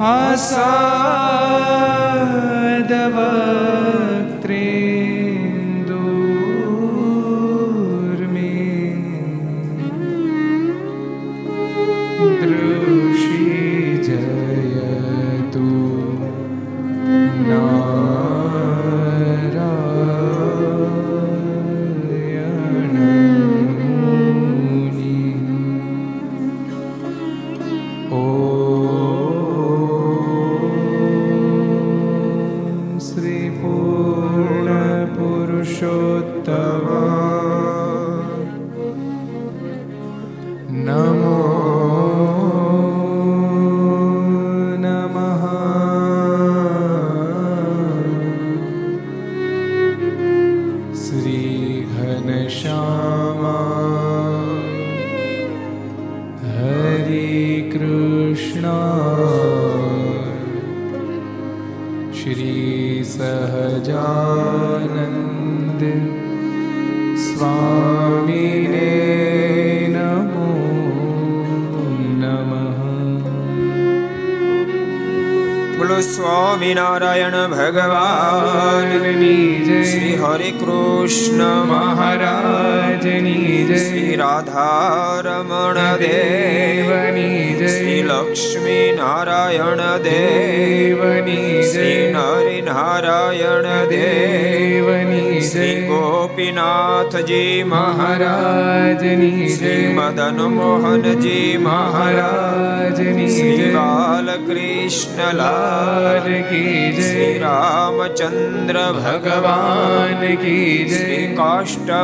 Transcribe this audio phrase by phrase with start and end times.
[0.00, 0.86] हसादवा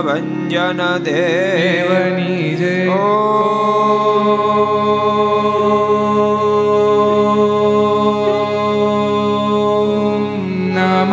[0.02, 2.76] ભંજન દેવની જય
[10.76, 11.12] નમ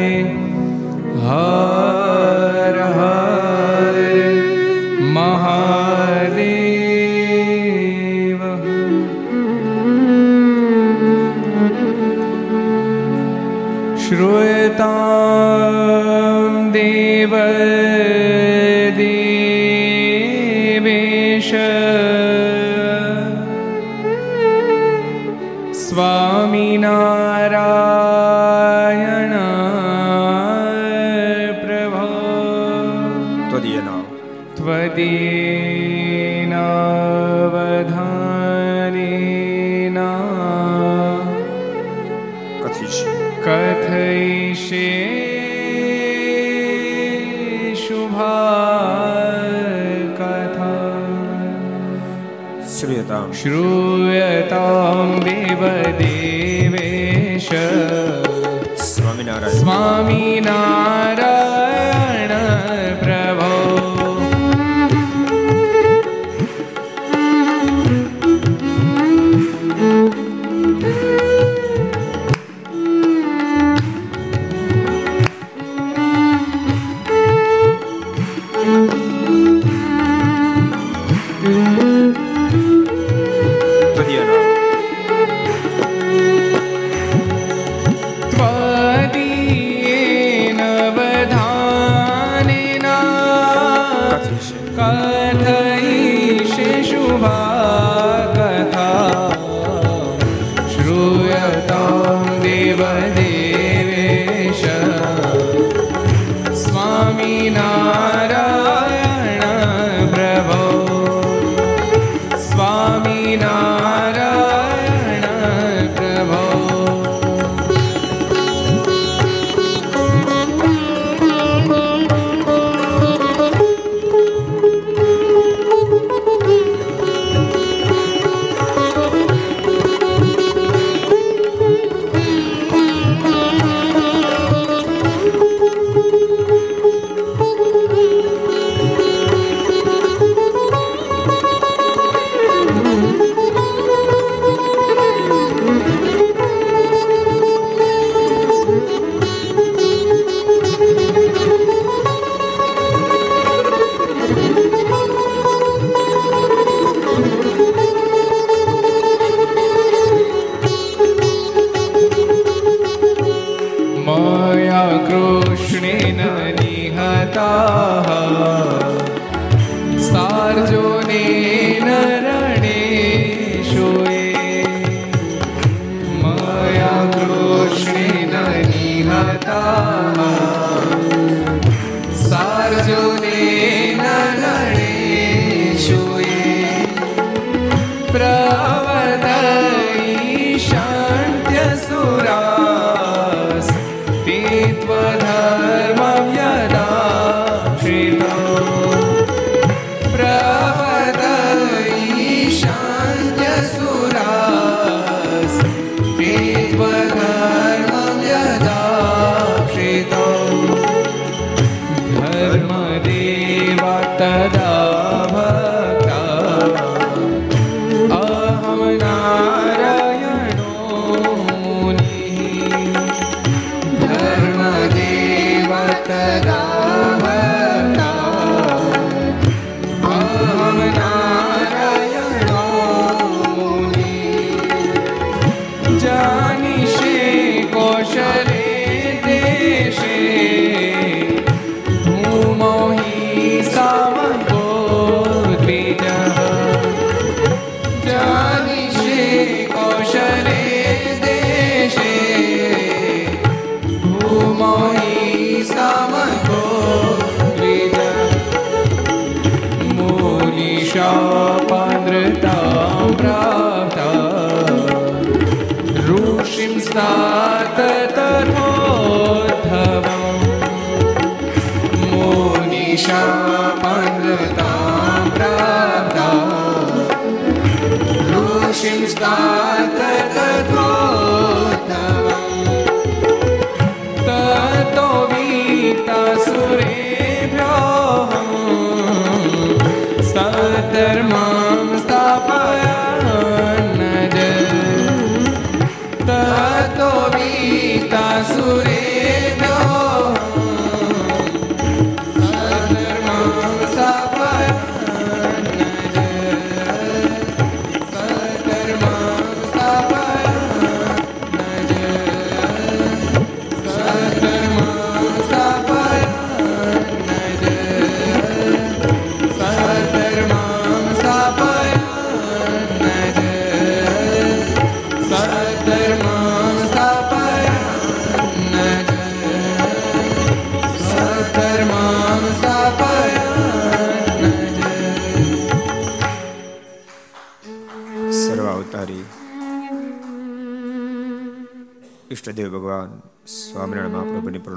[1.26, 1.71] હર
[53.42, 53.91] Shri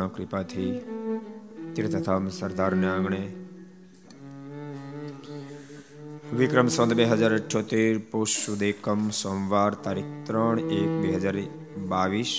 [0.09, 0.71] કૃપાથી
[1.75, 3.21] તીર્થધામ સરદારને આંગણે
[6.33, 11.37] વિક્રમ સંત બે હજાર અઠ્યોતેર પુષ સુદેકમ સોમવાર તારીખ ત્રણ એક બે હજાર
[11.87, 12.33] બાવીસ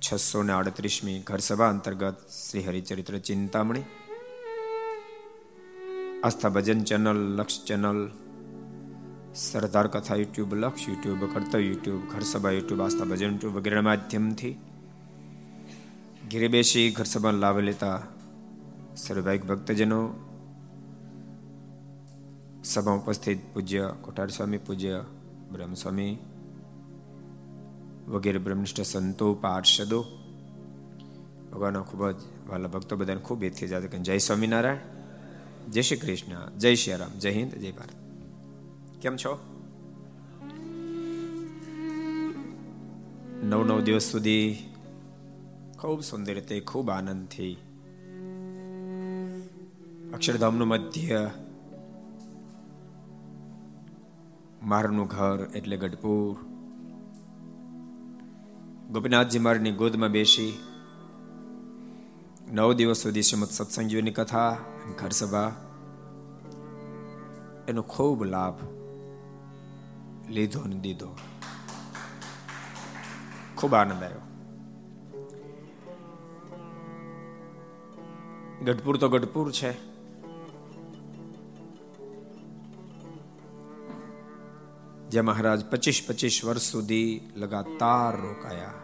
[0.00, 3.86] છસો ને આડત્રીસમી ઘર સભા અંતર્ગત Shri Haricharitra Chintamani
[6.22, 8.00] Aastha Bhajan channel Laksh channel
[9.34, 14.56] Sardar Katha YouTube, Laksh YouTube, કર્તવ્ય યુટ્યુબ ઘર સભા યુટ્યુબ, આસ્થા ભજન યુટ્યુબ વગેરે માધ્યમથી
[16.30, 18.02] ઘેરે બેસી ઘર સભા લાભ લેતા
[18.96, 20.26] સર્વભાઈક ભક્તજનો.
[22.64, 25.04] સભા ઉપસ્થિત પૂજ્ય કોઠાર સ્વામી, પૂજ્ય
[25.52, 26.18] બ્રહ્મ સ્વામી
[28.08, 30.04] વગેરે બ્રહ્મનિષ્ઠ સંતો, પાર્ષદો.
[31.52, 32.16] ભગવાનના ખૂબ જ
[32.48, 34.76] વાલા ભક્તો બધાને ખૂબ એથી જાતે જય સ્વામિનારાયણ,
[35.70, 37.99] જય શ્રી કૃષ્ણ, જય શ્રી રામ, જય હિન્દ, જય ભારત.
[39.00, 39.38] કેમ છો?
[43.42, 44.56] નવ નવ દિવસ સુધી
[45.78, 47.54] ખૂબ સુંદર રીતે ખૂબ આનંદથી.
[50.14, 51.30] અક્ષરધામનું મધ્ય
[54.62, 56.36] મારનું ઘર એટલે ગઢપુર.
[58.92, 60.58] ગોપીનાથજી મારની ગોદમાં બેસી.
[62.52, 64.56] નવ દિવસ સુધી શ્રીમદ સત્સંગીઓની કથા
[64.98, 65.52] ઘર સભા
[67.68, 68.79] એનો ખૂબ લાભ
[70.30, 71.16] લીધો ને દીધો.
[73.56, 74.20] ખૂબ આનંદ આવ્યો.
[78.64, 79.90] ગઢપુર તો ગઢપુર છે.
[85.08, 88.74] જે મહારાજ પચીસ પચીસ વર્ષ સુધી લગાતાર રોકાયા.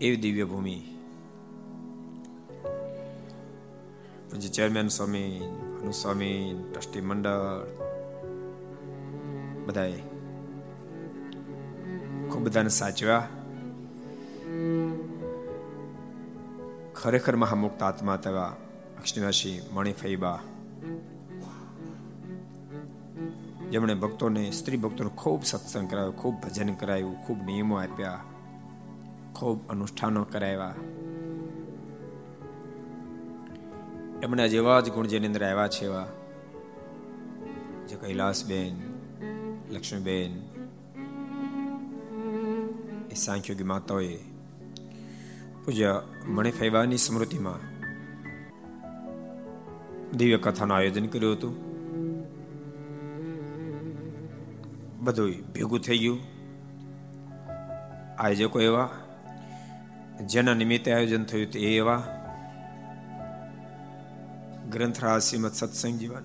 [0.00, 0.82] એવી દિવ્ય ભૂમિ.
[4.30, 5.40] પછી ચેરમેન સ્વામી,
[5.78, 7.77] ભાનુ સ્વામી ટ્રસ્ટી મંડળ
[9.68, 9.98] બધાએ.
[12.30, 13.28] ખૂબ બધાને સાચવ્યા.
[16.94, 18.56] ખરેખર મહામુક્ત આત્મા તેવા
[18.98, 20.40] અક્ષિનાશી મણિફૈબા
[23.70, 28.20] જેમણે ભક્તોને, સ્ત્રી ભક્તોને ખૂબ સત્સંગ કરાવ્યો, ખૂબ ભજન કરાવ્યું, ખૂબ નિયમો આપ્યા,
[29.34, 30.74] ખૂબ અનુષ્ઠાનો કરાવ્યા.
[34.22, 36.06] એમણે જેવા જ ગુણ જેની અંદર આવ્યા છે એવા.
[37.88, 38.87] જે કૈલાસબેન
[39.70, 40.42] લક્ષ્મીબેન
[43.10, 44.16] એ સાંખ્યોગી માતાઓએ
[45.64, 47.78] પૂજ્ય મણિફૈબાની સ્મૃતિમાં
[50.12, 51.68] દિવ્ય કથાનું આયોજન કર્યું હતું.
[55.04, 56.18] બધું ભેગું થઈ ગયું.
[58.18, 58.90] આયોજકો એવા,
[60.26, 62.14] જેના નિમિત્તે આયોજન થયું તે એવા.
[64.70, 66.22] ગ્રંથરાજ શ્રીમદ સત્સંગ જીવન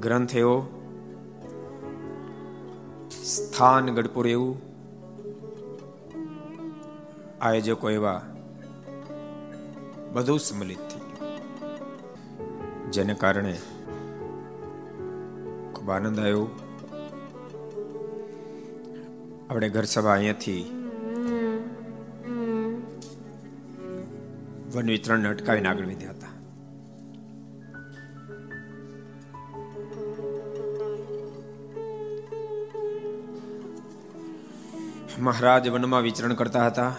[0.00, 0.81] ગ્રંથ એવો
[3.32, 4.56] સ્થાન ગઢપુર એવું?
[7.40, 8.20] આયોજકો એવા
[10.12, 11.06] બધું સંમલિત થઈ
[12.90, 13.54] જેને કારણે
[15.74, 16.44] ખૂબ આનંદ આવ્યો.
[19.50, 20.62] આપણે ઘર સભા અહીંયાથી
[24.74, 26.31] વન વિતરણ અટકાવીને આગળ વધ્યા હતા.
[35.22, 36.96] મહારાજ વનમાં વિચરણ કરતા હતા.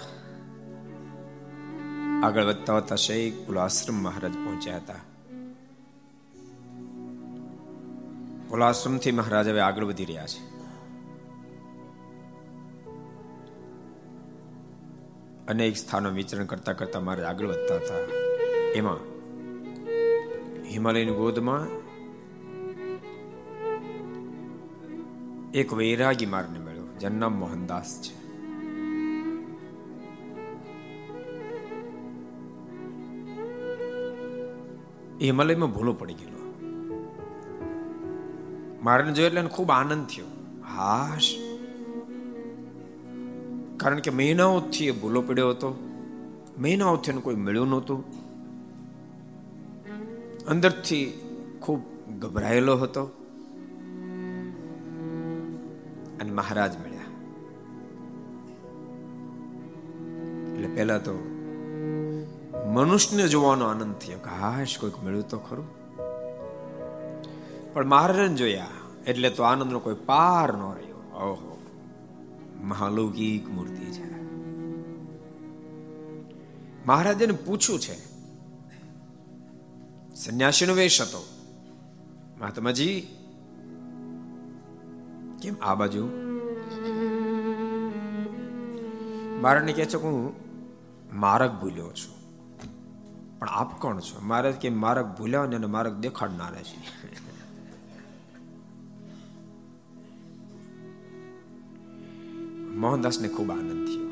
[2.23, 4.93] આગળ વધતા વધતા શેખ પુલાશ્રમ મહારાજ પહોંચ્યા હતા.
[8.49, 10.53] પુલાશ્રમથી મહારાજ હવે આગળ વધી રહ્યા છે.
[15.47, 17.95] અનેક સ્થાનો વિચરણ કરતા કરતા મારે આગળ વધતા હતા.
[18.75, 18.97] એમાં
[20.71, 21.67] હિમાલયની ગોદમાં
[25.51, 26.72] એક વૈરાગી માર્ગને મળ્યો
[27.03, 28.23] જેનું નામ મોહનદાસ છે.
[35.21, 36.53] હિમાલયમાં ભૂલો પડી ગયેલો.
[38.83, 40.25] મારે જોયો એટલે ખૂબ આનંદ થયો.
[40.75, 41.35] હાશ.
[43.77, 45.89] કારણ કે મહિનાઓથી એ ભૂલો પડ્યો હતો.
[46.57, 48.03] મહિનાઓથી એને કોઈ મળ્યું નહોતું.
[50.45, 51.21] અંદરથી
[51.61, 51.81] ખૂબ
[52.19, 53.05] ગભરાયેલો હતો.
[56.21, 56.92] અને મહારાજ મળ્યા.
[60.75, 61.13] પહેલા તો
[62.67, 65.67] મનુષ્યને જોવાનો આનંદ થયો કે હાશ, કોઈક મળ્યું તો ખરું.
[67.73, 68.67] પણ મહારાજને જોયા,
[69.07, 70.99] એટલે તો આનંદનો કોઈ પાર ન રહ્યો.
[71.13, 71.57] ઓહો,
[72.63, 74.09] મહાલૌકિક મૂર્તિ છે.
[76.85, 77.95] મહારાજને પૂછ્યું છે,
[80.15, 81.21] સંન્યાસીનો વેશ હતો?
[82.39, 82.95] મહાત્માજી,
[85.41, 86.05] કેમ આ બાજુ?
[89.41, 90.42] મારાને કહે છે હું
[91.13, 92.23] માર્ગ ભૂલ્યો છું.
[93.39, 94.19] પણ આપ કોણ છો?
[94.21, 96.77] મહારાજ કે માર્ગ ભૂલ્યા ને માર્ગ દેખાડનારા છે.
[102.75, 104.03] મોહનદાસને ખૂબ આનંદ થયો.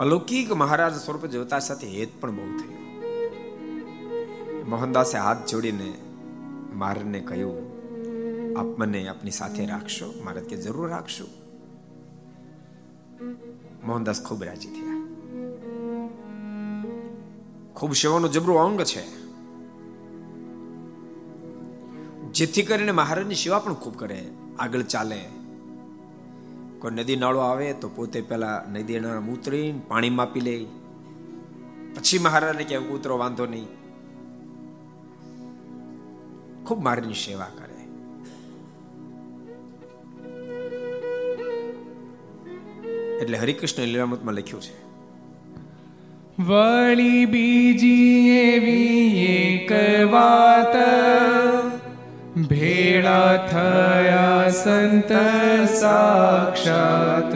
[0.00, 2.78] અલૌકિક મહારાજ સ્વરૂપ જોતા સાથે હેત પણ બહુ થયો.
[4.68, 5.94] મોહનદાસે હાથ જોડીને
[6.74, 7.58] મારને કહ્યું,
[8.58, 10.14] આપ મને આપની સાથે રાખશો?
[10.24, 11.37] મહારાજ કે, જરૂર રાખશું.
[13.84, 14.98] મોહનદાસ ખૂબ રાજી થયા.
[17.74, 19.18] ખૂબ સેવાનું જબરું અંગ છે.
[22.32, 24.30] જેથી કરીને મહારાજની સેવા પણ ખૂબ કરે.
[24.58, 25.24] આગળ ચાલે.
[26.78, 30.66] કોઈ નદી નાળો આવે તો પોતે પેલા નદી નાળા ઉતરીને પાણી માપી લે.
[31.98, 33.66] પછી મહારાજને કે ઉતરો, વાંધો નહીં.
[36.64, 37.67] ખૂબ મહારાજની સેવા કરે.
[43.22, 44.88] એટલે હરિકૃષ્ણ લીલામૃતમાં લખ્યું છે.
[46.42, 49.72] વળી બીજી એવી એક
[50.12, 50.76] વાત.
[52.48, 55.12] ભેળા થયા સંત
[55.68, 57.34] સાક્ષાત.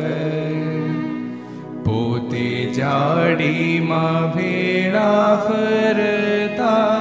[1.84, 6.98] પોતે જાડીમાં ભેળા ફરતા.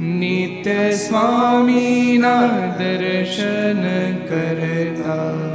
[0.00, 2.46] નિત્ય સ્વામીના
[2.78, 5.51] દર્શન કરતા.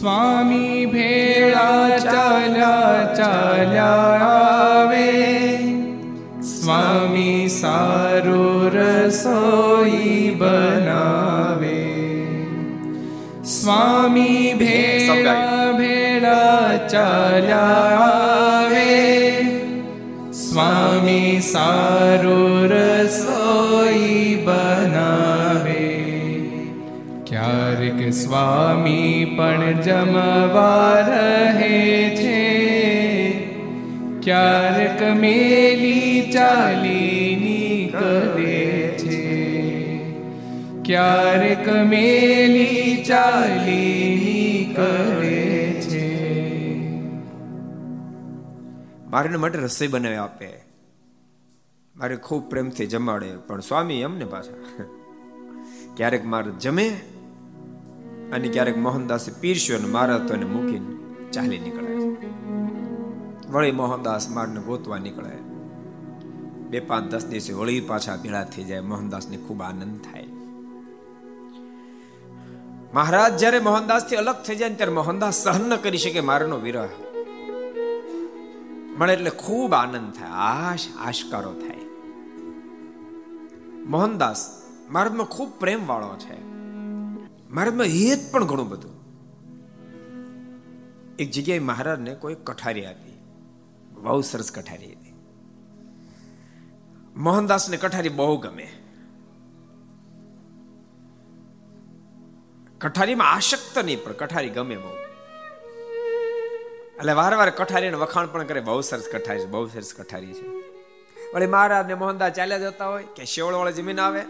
[0.00, 5.12] સ્વામી ભેળા ચાલ્યા ચાલ્યા આવે.
[6.42, 11.84] સ્વામી સારું રસોઈ બનાવે.
[13.44, 19.30] સ્વામી ભેળા ભેળા ચાલ્યા આવે.
[20.32, 22.68] સ્વામી સારું
[28.10, 32.56] સ્વામી પણ જમવા રહે છે.
[34.20, 39.36] ક્યારેક મેલી ચાલી નીકળે છે.
[40.84, 45.36] ક્યારેક મેલી ચાલી નીકળે
[45.80, 46.06] છે.
[49.10, 50.48] મારે માટે રસોઈ બનાવી આપે.
[51.96, 54.84] મારે ખૂબ પ્રેમથી જમાડે, પણ સ્વામી એમને પાછા.
[55.96, 57.00] ક્યારેક મારે જમે
[58.32, 60.96] અને ક્યારેક મોહનદાસે પીરસ્યો અને મારા તો મૂકીને
[61.30, 61.96] ચાલી નીકળાય.
[63.50, 65.36] વળી મોહનદાસ મારને ગોતવા નીકળાય.
[66.68, 70.26] બે પાંચ દસ દિવસે વળી પાછા ભેળા થઈ જાય, મોહનદાસને ખૂબ આનંદ થાય.
[72.94, 76.88] મહારાજ, જ્યારે મોહનદાસથી અલગ થઈ જાય ત્યારે મોહનદાસ સહન ન કરી શકે મારનો વિરહ.
[78.98, 81.76] મળે એટલે ખૂબ આનંદ થાય, આશ, આશકારો થાય.
[83.86, 86.45] મોહનદાસ મારા ખૂબ પ્રેમ વાળો છે.
[87.50, 88.96] મારામાં હેત પણ ઘણું બધું.
[91.18, 93.18] એક જગ્યાએ મહારાજને કોઈ કઠારી આપી.
[93.92, 95.14] બહુ સરસ કઠારી હતી.
[97.16, 98.72] મોહનદાસને કઠારી બહુ ગમે.
[102.78, 104.96] કઠારીમાં આશક્ત નહીં, પણ કઠારી ગમે બહુ.
[106.96, 108.60] એટલે વાર કઠારીને વખાણ પણ કરે.
[108.60, 110.48] બહુ સરસ કઠારી છે બહુ સરસ કઠારી છે.
[111.34, 114.24] વળી મહારાજ ને મોહનદાસ ચાલ્યા જતા હોય કે શેવળ વાળા જમીન આવે?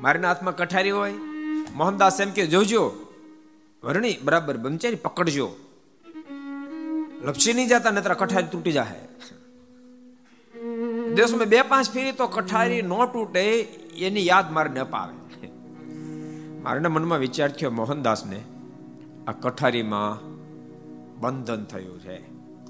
[0.00, 1.14] મારીના હાથમાં કઠારી હોય?
[1.76, 2.82] મોહનદાસ એમ કે, જોજો,
[3.82, 5.48] વરણી બરાબર બમચારી પકડજો.
[7.24, 9.02] લપસી નહીં જતા નતર કઠારી તૂટી જાય
[11.16, 13.42] દેશમાં બે પાંચ ફેરી તો કઠારી ન તૂટે,
[14.06, 15.48] એની યાદ મારને અપાવે
[16.64, 18.40] મારના મનમાં વિચાર થયો મોહનદાસને,
[19.28, 20.12] આ કઠારીમાં
[21.20, 22.16] બંધન થયું છે.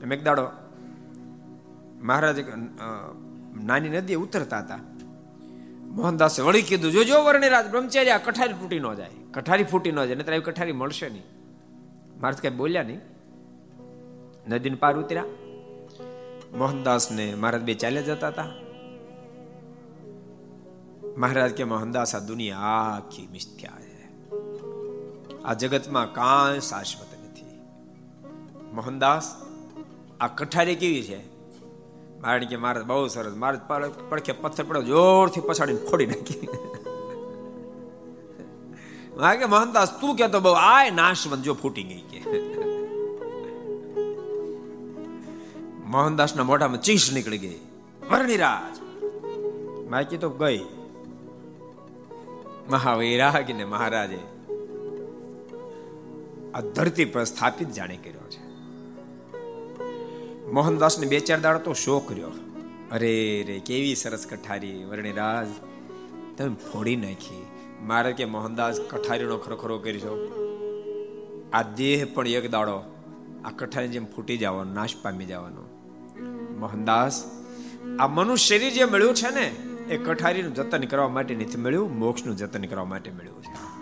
[0.03, 0.45] એમ એક દાડો
[2.03, 2.39] મહારાજ
[3.65, 4.83] નાની નદી ઉતરતા હતા.
[5.95, 9.11] મોહનદાસે વળી કીધું જોજો વર્ણિરાજ બ્રહ્મચારી, આ કઠારી ફૂટી ન જાય.
[9.33, 11.23] કઠારી ફૂટી ન જાય નહીં આવી કઠારી મળશે નહીં.
[12.21, 13.01] મારે કઈ બોલ્યા નહીં.
[14.49, 15.25] નદીને પાર ઉતર્યા.
[16.55, 18.49] મોહનદાસ ને મહારાજ બે ચાલ્યા જતા હતા.
[21.17, 22.57] મહારાજ કે, મોહનદાસ, આ દુનિયા
[22.97, 23.95] આખી મિથ્યા છે
[25.45, 27.61] આ જગતમાં કાંઈ શાશ્વત નથી.
[28.73, 29.37] મોહનદાસ,
[30.21, 31.34] આ કઠારી કેવી છે?
[32.25, 33.35] મારે કે મારે બહુ સરસ.
[33.35, 33.59] મારે
[34.09, 36.49] પડખે પથ્થર પડ્યો જોરથી પછાડીને ફોડી નાખી.
[39.17, 42.21] મારે કે મહંતાસ તું કેતો બહુ, આય નાશવંત જો ફૂટી ગઈ કે.
[45.87, 47.59] મોહનદાસના મોઢામાં ચીસ નીકળી ગઈ.
[48.11, 48.77] વર્ણિરાજ
[49.91, 50.65] માયકી તો ગઈ.
[52.71, 54.21] મહાવૈરાગીને મહારાજે
[56.55, 58.24] આ ધરતી પર સ્થાપિત જાણે કર્યો.
[60.53, 62.27] મોહનદાસને બે ચાર દાડો તો શો કર્યો.
[62.93, 65.47] અરે રે, કેવી સરસ કઠારી, વર્ણિરાજ.
[66.39, 67.47] તમે ફોડી નાખી.
[67.83, 70.41] મારે કે મોહનદાસ કઠારીનો ખરોખરો કર્યો
[71.53, 72.83] આ દેહ પણ એક દાડો.
[73.45, 75.69] આ કઠારી જેમ ફૂટી જવાનો, નાશ પામી જવાનો.
[76.59, 77.25] મોહનદાસ,
[77.99, 79.57] આ મનુષ્ય શરીર જે મળ્યું છે ને,
[79.95, 83.74] એ કઠારીનું જતન કરવા માટે નથી મળ્યું, મોક્ષનું જતન કરવા માટે મળ્યું છે.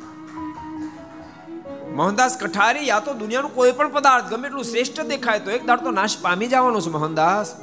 [1.92, 5.80] મોહનદાસ કઠારી, યા તો દુનિયાનું કોઈ પણ પદાર્થ ગમે એટલું શ્રેષ્ઠ દેખાય તો એક દાડ
[5.80, 7.56] તો નાશ પામી જવાનો છે મોહનદાસ.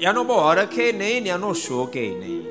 [0.00, 2.42] એનો બહુ હરખે નહીં એનો શોકે નહીં.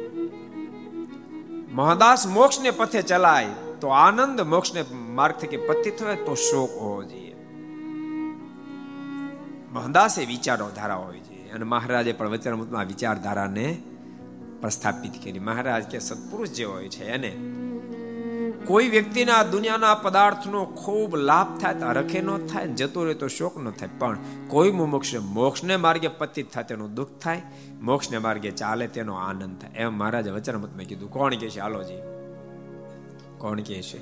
[1.75, 3.45] મોહનદાસ મોક્ષને પથે ચલાય
[3.81, 7.35] તો આનંદ મોક્ષને માર્ગ થકી પતિત હોય તો શોક હોવો જોઈએ.
[9.73, 13.67] મોહનદાસે વિચારો ધારા હોવી જોઈએ અને મહારાજે પણ વચનામૃતમાં વિચારધારાને
[14.61, 15.39] પ્રસ્થાપિત કરી.
[15.39, 17.31] મહારાજ કે સત્પુરુષ જે હોય છે એને
[18.65, 23.57] કોઈ વ્યક્તિના દુનિયાના પદાર્થનો ખૂબ લાભ થાય તો રખે ન થાય જતો રહે તો શોક
[23.57, 23.89] ન થાય.
[23.99, 27.41] પણ કોઈ મોક્ષ મોક્ષને માર્ગે પતિત થાય તેનું દુઃખ થાય,
[27.81, 29.71] મોક્ષને માર્ગે ચાલે તેનો આનંદ થાય.
[29.75, 31.11] એમ મહારાજે મેં કીધું.
[31.11, 31.59] કોણ કે છે?
[31.59, 32.01] હાલોજી
[33.37, 34.01] કોણ કે છે?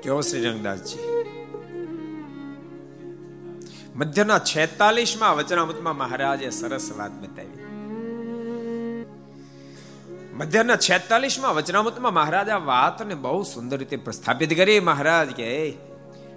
[0.00, 0.98] કેવો શ્રી રંગદાસજી
[3.96, 7.61] મધ્યના છેતાલીસમાં વચનામૃતમાં મહારાજે સરસ વાત બતાવી.
[10.42, 14.80] મધ્યના છેતાલીસમાં વચનામૃતમાં મહારાજ આ વાતને બહુ સુંદર રીતે પ્રસ્થાપિત કરી.
[14.80, 15.74] મહારાજ કે,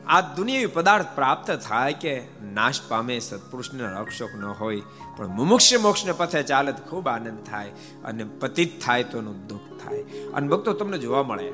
[0.07, 2.21] આ દુનિયાવી પદાર્થ પ્રાપ્ત થાય કે
[2.53, 4.81] નાશ પામે સત્પુરુષને રક્ષક ન હોય,
[5.17, 7.69] પણ મુમુક્ષ મોક્ષને પથે ચાલે ખૂબ આનંદ થાય
[8.05, 9.99] અને પતિત થાય તો એનું દુઃખ થાય.
[10.33, 11.51] અને ભક્તો, તમને જોવા મળે,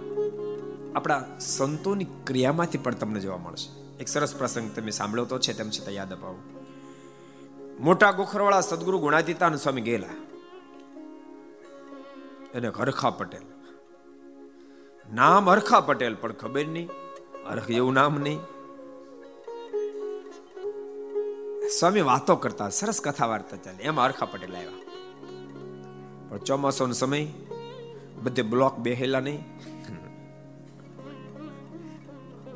[0.96, 3.70] આપણા સંતોની ક્રિયામાંથી પણ તમને જોવા મળશે.
[4.00, 6.44] એક સરસ પ્રસંગ તમે સાંભળ્યો તો છે, તેમ છતાં યાદ અપાવું.
[7.80, 10.31] મોટા ગોખરવાળા સદગુરુ ગુણાતીતાન સ્વામી ગયેલા.
[12.56, 13.46] એને હરખા પટેલ.
[15.20, 16.90] નામ હરખા પટેલ પણ ખબર નહીં,
[17.52, 18.40] હરખ એવું નામ નહીં.
[21.78, 24.80] સ્વામી વાતો કરતા સરસ કથા વાર્તા ચાલે, એમાં હરખા પટેલ આવ્યા.
[26.30, 27.22] પણ ચોમાસાનો સમય,
[28.24, 29.42] બધે બ્લોક બેહેલા નહીં.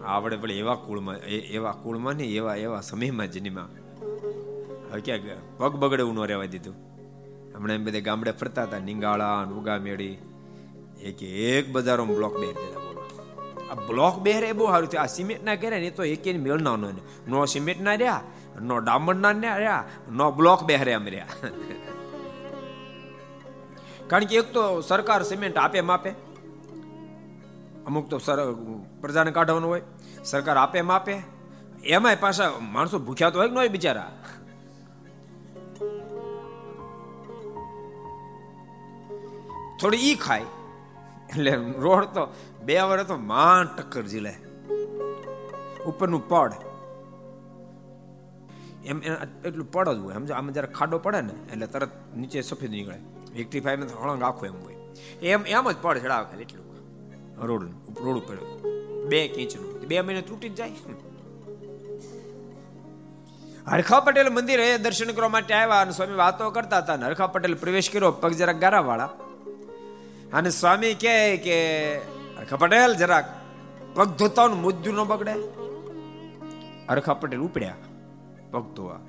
[0.05, 1.17] આવડે પણ એવા કુળમાં
[1.57, 3.69] એવા કુળમાં નહીં, એવા એવા સમયમાં જનીમાં
[4.89, 6.77] હવે ક્યાં પગ બગડે એવું ન રહેવા દીધું.
[7.55, 10.15] હમણાં એમ બધે ગામડે ફરતા હતા, નિંગાળા ઉગા મેળી
[11.07, 13.01] એક એક બજારો બ્લોક બેર દીધા બોલો.
[13.71, 15.03] આ બ્લોક બેરે બહુ સારું થયું.
[15.03, 17.45] આ સિમેન્ટ ના કરે ને એ તો એક મેળ ના નો.
[17.53, 18.21] સિમેન્ટ ના રહ્યા,
[18.61, 21.31] નો ડામર ના રહ્યા, નો બ્લોક બેહરે એમ રહ્યા.
[24.09, 26.11] કારણ કે એક તો સરકાર સિમેન્ટ આપે માપે
[27.87, 28.39] અમુક તો સર,
[29.01, 29.83] પ્રજાને કાઢવાનું હોય.
[30.23, 31.13] સરકાર આપે માપે
[31.85, 34.11] એમાંય પાછા માણસો ભૂખ્યા તો હોય કે ન હોય બિચારા.
[39.81, 40.41] થોડી ઈ ખાય.
[41.29, 42.27] એટલે રોડ તો
[42.63, 44.33] બે વાર તો માં ટક્કર ઝીલે.
[45.85, 46.53] ઉપરનું પડ.
[48.85, 48.99] એમ
[49.45, 50.13] એટલું પડ જ હોય.
[50.13, 50.33] સમજો?
[50.33, 53.59] આમ જયારે ખાડો પડે ને, એટલે તરત નીચે સફેદ નીકળે.
[53.59, 54.75] ફાઈવ ને હળંગ આખું એમ હોય.
[55.21, 56.65] એમ એમ જ પડ ચડાવે એટલું.
[57.47, 57.63] રોડ
[58.01, 58.37] રોડ ઉપર.
[59.09, 60.71] બે કિંચનું બે મહિને તૂટી જ જાય.
[63.67, 67.89] હરખા પટેલ મંદિરે દર્શન કરવા માટે આવ્યા અને સ્વામી વાતો કરતા હતા હરખા પટેલ પ્રવેશ
[67.89, 68.11] કર્યો.
[68.11, 69.09] પગ જરા ગારા વાળા
[70.33, 71.57] અને સ્વામી કહે કે
[72.51, 73.25] પટેલ, જરાક
[73.95, 75.35] પગ ધોતા મુદ્દુ ન બગડે.
[76.89, 77.75] અરખા પટેલ ઉપડ્યા
[78.51, 78.99] પગ ધોવા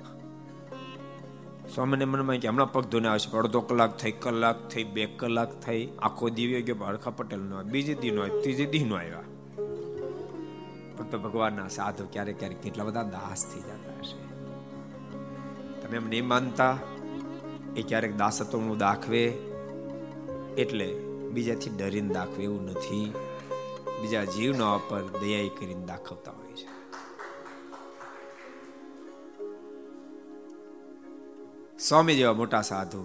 [1.73, 5.89] સ્વામીને મનમાં કે હમણાં પગ ધોને આવશે અડધો કલાક થઈ કલાક થઈ, બે કલાક થઈ,
[5.99, 9.27] આખો દિવ્ય ગયો અરખા પટેલ નો બીજે દી નો ત્રીજે દી નો આવ્યા
[10.97, 14.17] ભક્ત ભગવાનના સાધુ ક્યારેક ક્યારેક કેટલા બધા દાસ થઈ જતા હશે.
[15.81, 16.77] તમે એમ નહીં માનતા,
[17.75, 19.23] એ ક્યારેક દાસત્વનું દાખવે,
[20.57, 23.13] એટલે બીજાથી ડરીને દાખવે એવું નથી.
[24.01, 26.67] બીજા જીવના ઉપર દયાઈ કરીને દાખવતા હોય છે.
[31.79, 33.03] સ્વામી જેવા મોટા સાધુ,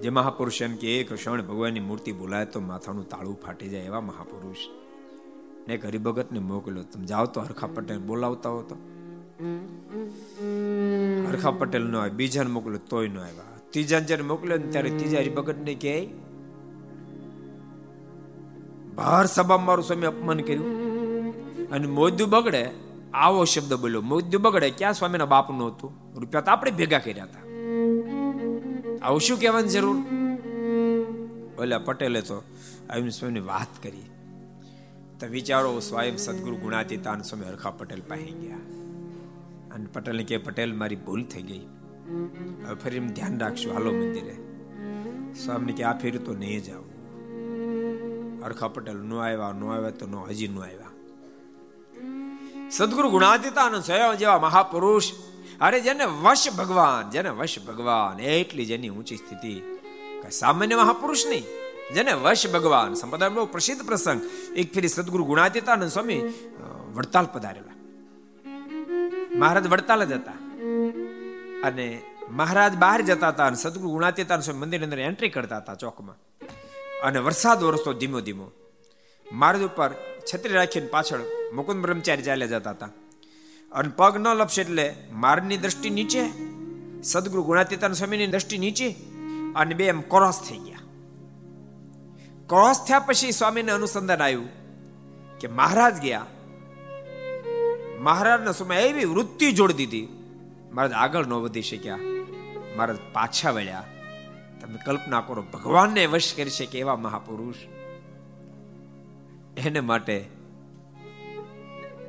[0.00, 4.00] જે મહાપુરુષ એમ કે એક ક્ષણ, ભગવાનની મૂર્તિ બોલાય તો માથાનું તાળું ફાટી જાય એવા
[4.00, 4.56] મહાપુરુષ.
[5.68, 8.76] ને એક હરિભગત મોકલ્યો, તમે જાઓ તો હરખા પટેલ બોલાવતા હો તો.
[11.28, 13.44] હરખા પટેલ નો આવ્યો, બીજાને મોકલ્યો, તોય ન આવ્યા.
[13.70, 15.96] ત્રીજા જયારે મોકલ્યો ત્યારે ત્રીજા હરિભગત ને કહે
[18.98, 20.88] ભાર સભા મારું સ્વામી અપમાન કર્યું.
[21.70, 22.70] અને મોદ્યું બગડે,
[23.14, 27.40] આવો શબ્દ બોલ્યો મોદ્યું બગડે, ક્યાં સ્વામીના બાપનું હતું રૂપિયા તો આપણે ભેગા કર્યા હતા.
[29.02, 29.96] આવું શું કહેવાની જરૂર?
[31.62, 32.42] ઓલા પટેલે તો
[32.90, 34.02] આવીને સ્વામીની વાત કરી.
[35.20, 38.56] તો વિચારો, સ્વયં સદગુરુ ગુણાતીતાન સ્વામી હરખા પટેલ પાસે ગયા.
[39.74, 41.60] અને પટેલને કે પટેલ, મારી ભૂલ થઈ ગઈ.
[42.66, 44.36] હવે ફરી ધ્યાન રાખશું હાલો મંદિરે.
[45.44, 46.87] સ્વામી કે આ ફેર તો નહીં જાવ
[48.44, 50.90] હરખા પટેલ નો આવ્યા નો આવ્યા તો નો હજી નો આવ્યા.
[52.70, 55.12] સદગુરુ ગુણાતીતાનંદ સ્વયં જેવા મહાપુરુષ,
[55.60, 59.62] અરે જેને વશ ભગવાન, જેને વશ ભગવાન, એટલી જેની ઊંચી સ્થિતિ.
[60.30, 61.44] સામાન્ય મહાપુરુષ નહીં.
[61.94, 64.20] જેને વશ ભગવાન સંપ્રદાય બહુ પ્રસિદ્ધ પ્રસંગ.
[64.56, 66.22] એક ફેરી સદગુરુ ગુણાતીતાનંદ સ્વામી
[66.94, 67.74] વડતાલ પધારેલા.
[69.36, 70.32] મહારાજ વડતાલ જ હતા.
[71.64, 76.16] અને મહારાજ બહાર જતા હતા અને સદગુરુ ગુણાતીતાન સ્વામી મંદિરની અંદર એન્ટ્રી કરતા હતા ચોકમાં.
[77.02, 78.50] અને વરસાદ વરસતો ધીમો ધીમો.
[79.32, 79.90] માર્ગ ઉપર
[80.34, 81.20] છત્રી રાખીને પાછળ
[81.54, 82.88] મુકુંદ બ્રહ્મચારી ચાલ્યા જતા હતા.
[83.72, 86.26] અને પગ ન લપશે એટલે મારની દ્રષ્ટિ નીચે,
[87.02, 88.94] સદગુરુ ગુણાતીતાન સ્વામીની દ્રષ્ટિ નીચે
[89.56, 90.78] અને બે એમ ક્રોસ થઈ ગયા.
[92.46, 94.48] ક્રોસ થયા પછી સ્વામીને અનુસંધાન આવ્યું
[95.38, 96.26] કે મહારાજ ગયા.
[97.98, 100.08] મહારાજના સમય એવી વૃત્તિ જોડી દીધી.
[100.72, 101.96] મહારાજ આગળ ન વધી શક્યા.
[102.76, 103.84] મહારાજ પાછા વળ્યા.
[104.60, 107.56] તમે કલ્પના કરો, ભગવાનને વશ કરી શકે એવા મહાપુરુષ.
[109.66, 110.16] એને માટે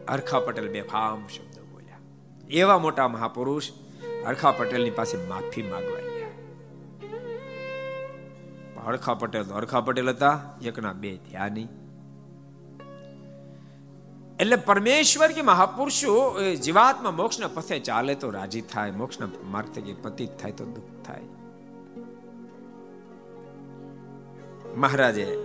[0.07, 2.01] અરખા પટેલ બે ફામ શબ્દો બોલ્યા.
[2.49, 3.71] એવા મોટા મહાપુરુષ
[4.25, 6.33] અરખા પટેલની પાસે માફી માંગવા ગયા.
[8.85, 11.69] અરખા પટેલ અરખા પટેલ હતા, એકના બે થયા નહીં.
[14.39, 16.13] એટલે પરમેશ્વર કે મહાપુરુષો
[16.55, 21.27] જીવાત્મા મોક્ષના પથે ચાલે તો રાજી થાય, મોક્ષના માર્ગથી પતિત થાય તો દુઃખ થાય.
[24.75, 25.37] મહારાજે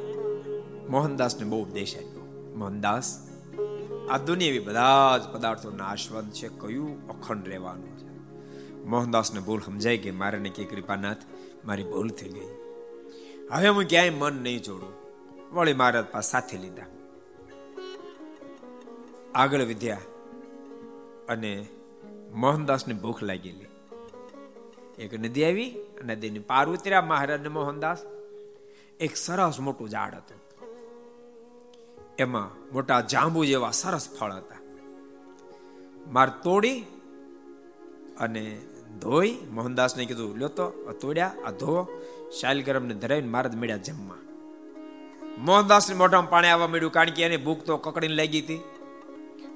[0.89, 2.53] મોહનદાસને બહુ ઉપદેશ આપ્યો.
[2.57, 3.31] મોહનદાસ,
[4.11, 8.05] આ દુનિયાવી બધા જ પદાર્થો નાશવંત છે, કયું અખંડ રહેવાનું છે.
[8.85, 11.17] મોહનદાસને ભૂલ સમજાય કે મારે ને કે કૃપાનાથ,
[11.65, 12.49] મારી ભૂલ થઈ ગઈ.
[13.51, 14.93] હવે હું ક્યાંય મન નહીં જોડું
[15.53, 16.83] વળી મહારાજ પાસે સાથે લીધા.
[19.35, 20.01] આગળ વિદ્યા
[21.29, 21.67] અને
[22.35, 23.67] મોહનદાસને ભૂખ લાગેલી
[25.03, 28.05] એક નદી આવી નદીની પાર ઉતર્યા મહારાજ મોહનદાસ.
[29.01, 30.41] એક સરસ મોટું ઝાડ હતું.
[32.19, 34.57] એમાં મોટા જાંબુ જેવા સરસ ફળ હતા.
[36.07, 36.81] માર તોડી
[38.19, 38.61] અને
[39.01, 42.01] ધોઈ મોહનદાસને કીધું, લ્યો તો તોડ્યા, આ ધો
[42.41, 44.17] શાલગરમ ને ધરાવીને મારા મળ્યા જમવા.
[45.39, 48.61] મોહનદાસ ને મોઢામાં પાણી આવવા મળ્યું, કારણ કે એની ભૂખ તો કકડીને લાગી હતી.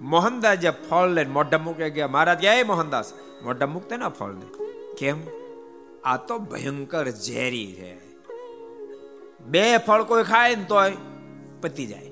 [0.01, 3.13] મોહનદાસ જે ફળ લઈને મોઢા મૂકે ગયા, મહારાજ ગયા મોહનદાસ?
[3.43, 4.47] મોઢા મૂકતે ના ફળ ને
[4.95, 5.17] કેમ?
[6.05, 8.08] આ તો ભયંકર ઝેરી છે.
[9.41, 10.97] બે ફળ કોઈ ખાય ને તોય
[11.61, 12.11] પતી જાય.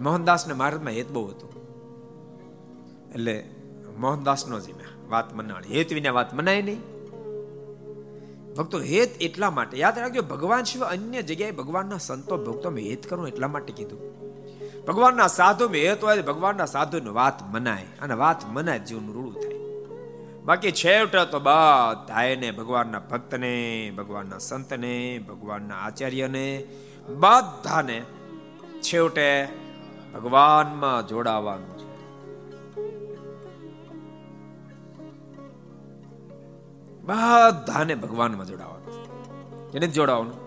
[0.00, 1.52] મોહનદાસને મહારાજમાં હેત બહુ હતું.
[3.14, 3.50] એટલે
[3.98, 6.92] મોહનદાસ નો જીમ્યા વાત મનાણી હેત વિના વાત મનાય નહીં.
[8.54, 13.06] ભક્તો, હેત એટલા માટે, યાદ રાખજો, ભગવાન સિવાય અન્ય જગ્યાએ ભગવાનના સંતો ભક્તો મેં હેત
[13.06, 14.12] કરો એટલા માટે કીધું.
[14.84, 17.86] ભગવાનના સાધુ મેં હેત હોય ભગવાનના સાધુની વાત મનાય.
[18.00, 19.51] અને વાત મનાય જીવનું રૂડું થાય.
[20.44, 26.64] બાકી છેવટે તો બધાને ભગવાનના ભક્તને, ભગવાનના સંતને, ભગવાનના આચાર્યને,
[27.08, 28.02] બધાને
[28.80, 29.48] છેવટે
[30.14, 31.92] ભગવાનમાં જોડાવાનું છે.
[37.02, 39.76] બધાને ભગવાનમાં જોડાવાનું છે.
[39.76, 40.42] એને જોડાવાનું.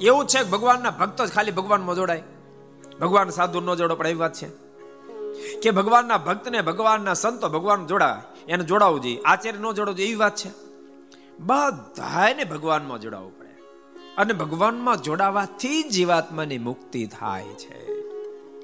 [0.00, 2.22] એવું છે ભગવાનના ભક્તો જ ખાલી ભગવાનમાં જોડાય.
[3.00, 4.69] ભગવાન સાધુ ન જોડો પણ એવી વાત છે.
[5.62, 9.20] કે ભગવાનના ભક્તને ભગવાનના સંતો ભગવાન જોડાય એને જોડાવવું જોઈએ.
[9.24, 10.50] આચાર્ય ન જોડવું જોઈએ, એવી વાત છે.
[11.40, 13.50] બધાને ભગવાનમાં જોડાવવું પડે.
[14.16, 17.84] અને ભગવાનમાં જોડાવાથી જીવાત્માની મુક્તિ થાય છે.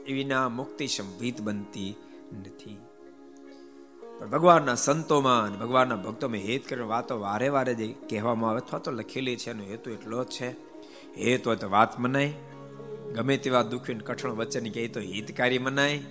[0.04, 1.94] એવીના મુક્તિ સંભિત બનતી
[2.32, 2.78] નથી.
[4.18, 8.78] પણ ભગવાનના સંતોમાં અને ભગવાનના ભક્તોમાં હેત કરીને વાતો વારે વારે જે કહેવામાં આવે, અથવા
[8.78, 10.50] તો લખેલી છે, એનો હેતુ એટલો જ છે.
[11.24, 12.34] હેત હોય તો વાત મનાય.
[13.14, 16.02] ગમે તેવા દુઃખી કઠણ વચન કહે તો હિતકારી મનાય.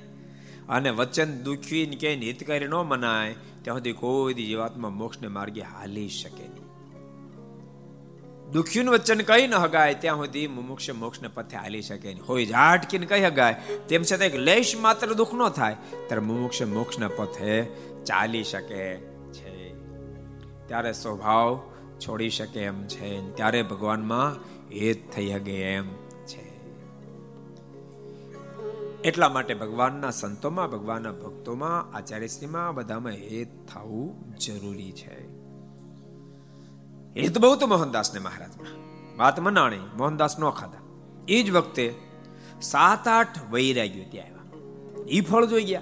[0.70, 6.44] અને વચન દુઃખી કે હિતકારી ન મનાય, ત્યાં સુધી કોઈ જીવાત્મા મોક્ષને માર્ગે હાલી શકે
[6.44, 6.66] નહીં.
[8.52, 12.26] દુખ્યું વચન કઈ ન હગાય, ત્યાં સુધી મુમુક્ષ મોક્ષને પથે હાલી શકે નહીં.
[12.30, 13.56] હોય ઝાટકીને કઈ હગાય,
[13.88, 17.64] તેમ છતાં એક લેશ માત્ર દુઃખ ન થાય, ત્યારે મુમુક્ષ મોક્ષના પથે
[18.06, 18.96] ચાલી શકે
[19.34, 19.74] છે.
[20.68, 23.36] ત્યારે સ્વભાવ છોડી શકે એમ છે.
[23.36, 24.34] ત્યારે ભગવાનમાં
[24.76, 26.05] હેત થઈ હગે એમ.
[29.06, 35.28] એટલા માટે ભગવાનના સંતોમાં, ભગવાનના ભક્તોમાં આચાર્યશ્રીમાં બધામાં હેત થવું જરૂરી છે.
[37.14, 38.68] એ તો બહુ તો મોહનદાસને મહારાજમાં.
[39.18, 40.78] વાત મનાણી, મોહનદાસ નો ખાધા.
[41.28, 41.96] એ જ વખતે
[42.62, 44.66] સાત આઠ વૈરાગ્યો ત્યાં આવ્યા.
[45.08, 45.82] એ ફળ જોઈ ગયા.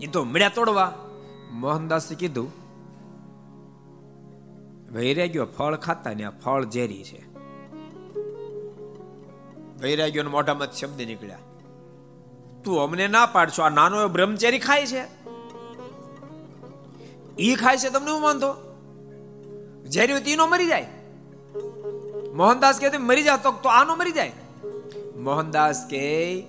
[0.00, 0.94] એ તો મળ્યા તોડવા.
[1.52, 2.52] મોહનદાસે કીધું
[4.92, 7.34] વૈરાગ્યો ફળ ખાતા ને આ ફળ ઝેરી છે.
[9.80, 11.38] વૈરાગ્યો મોઢામાં શબ્દ નીકળ્યા.
[12.64, 13.62] તું અમને ના પાડશો.
[13.62, 15.24] આ નાનો બ્રહ્મચારી ખાય છે.
[17.38, 18.54] ઈ ખાય છે, તમને હું વાંધો?
[19.88, 20.86] ઝેરી હોય એનો મરી જાય.
[22.34, 24.32] મોહનદાસ કે મરી જાતો તો આનો મરી જાય.
[25.16, 26.40] મોહનદાસ કે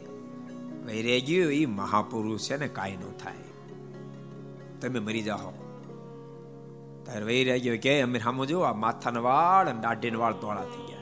[0.86, 3.34] વૈરે ગયું એ મહાપુરુષ છે ને, કાંઈ ન થાય.
[4.82, 5.51] તમે મરી જાઓ.
[7.06, 10.86] તારે રહી ગયો, કે અમે સામો જો આ માથાના વાળ અને દાઢીના વાળ ધોળા થઈ
[10.88, 10.99] ગયા.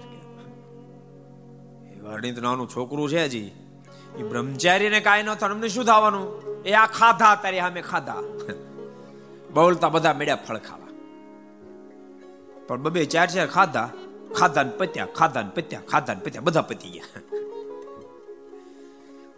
[1.97, 3.51] એ વર્ણિત નાનું છોકરું છે હજી.
[4.19, 6.27] એ બ્રહ્મચારીને કાંઈ ન થાય, અમને શું થવાનું?
[6.69, 8.21] એ આ ખાધા તારે સામે ખાધા.
[9.53, 10.91] બોલતા બધા મેળ્યા ફળ ખાવા.
[12.67, 13.89] પણ બબે ચાર ચાર ખાધા
[14.37, 17.21] ખાધા પત્યા ખાધા પત્યા ખાધા પત્યા, બધા પતી ગયા.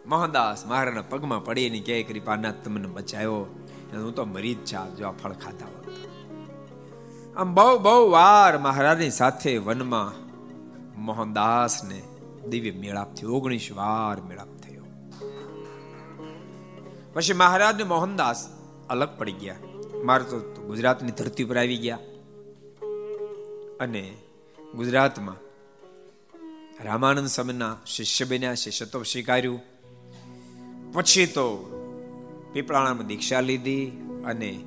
[0.08, 3.44] મોહનદાસ મહારાજના પગમાં પડી એની કે કૃપાનાથ તમને બચાવ્યો
[3.94, 5.86] હું તો મરી જ જા જો આ ફળ ખાધા હોત.
[7.38, 10.12] આમ બહુ બહુ વાર મહારાજની સાથે વનમાં
[11.08, 12.00] મોહનદાસને
[12.50, 14.52] દિવ્ય મેળાપથી ઓગણીસ વાર મેળાપ
[17.16, 18.50] પછી મહારાજ મોહનદાસ
[18.90, 19.56] અલગ પડી ગયા.
[20.04, 22.00] મારે તો ગુજરાતની ધરતી પર આવી ગયા.
[23.80, 24.14] અને
[24.76, 25.36] ગુજરાતમાં
[26.84, 29.62] રામાનંદ સ્વામીના શિષ્ય બન્યા, શિષ્યત્વ સ્વીકાર્યું.
[30.94, 31.48] પછી તો
[32.54, 33.88] પીપળાણામાં દીક્ષા લીધી
[34.26, 34.60] અને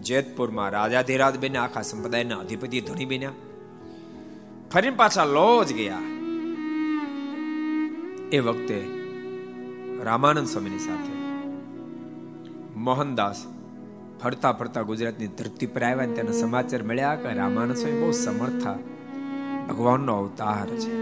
[0.00, 3.32] જેતપુરમાં રાજાધિરાજ બન્યા, આખા સંપ્રદાયના અધિપતિ ધણી બન્યા.
[4.72, 5.98] ફરીને પાછા લોજ ગયા.
[8.32, 8.86] એ વખતે
[10.02, 11.15] રામાનંદ સ્વામીની સાથે
[12.76, 13.44] મોહનદાસ
[14.22, 18.76] ફરતા ફરતા ગુજરાતની ધરતી પર આવ્યા તેના સમાચાર મળ્યા કે રામાનંદ સ્વામી બહુ સમર્થા
[19.68, 20.92] ભગવાનનો અવતાર છે.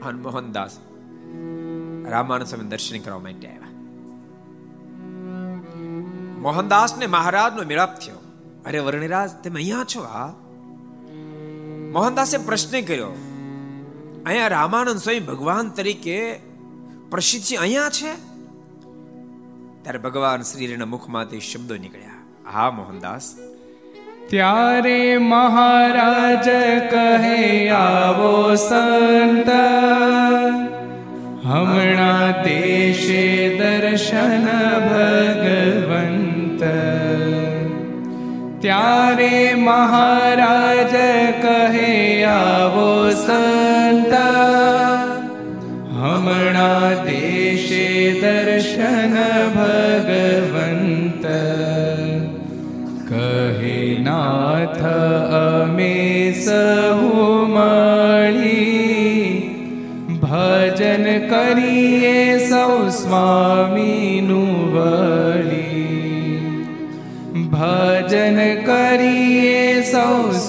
[0.00, 0.78] અને મોહનદાસ
[2.08, 3.72] રામાનંદ દર્શન કરવા માટે આવ્યા.
[6.38, 8.18] મોહનદાસ ને મહારાજ મેળાપ થયો.
[8.66, 10.28] અરે વર્ણિરાજ, તમે અહીંયા છો આ?
[11.92, 13.12] મોહનદાસે પ્રશ્ન કર્યો,
[14.26, 16.40] અહીંયા રામાનંદ સ્વામી ભગવાન તરીકે
[17.10, 18.25] પ્રસિદ્ધ અહીંયા છે?
[19.86, 22.10] ત્યારે ભગવાન શ્રીના મુખમાંથી શબ્દો નીકળ્યા.
[22.52, 23.34] હા, મોહનદાસ.
[24.28, 26.44] ત્યારે મહારાજ
[26.90, 29.48] કહે, આવો સંત,
[31.46, 34.44] હમણાં દેશે દર્શન
[34.88, 36.62] ભગવંત.
[38.62, 40.94] ત્યારે મહારાજ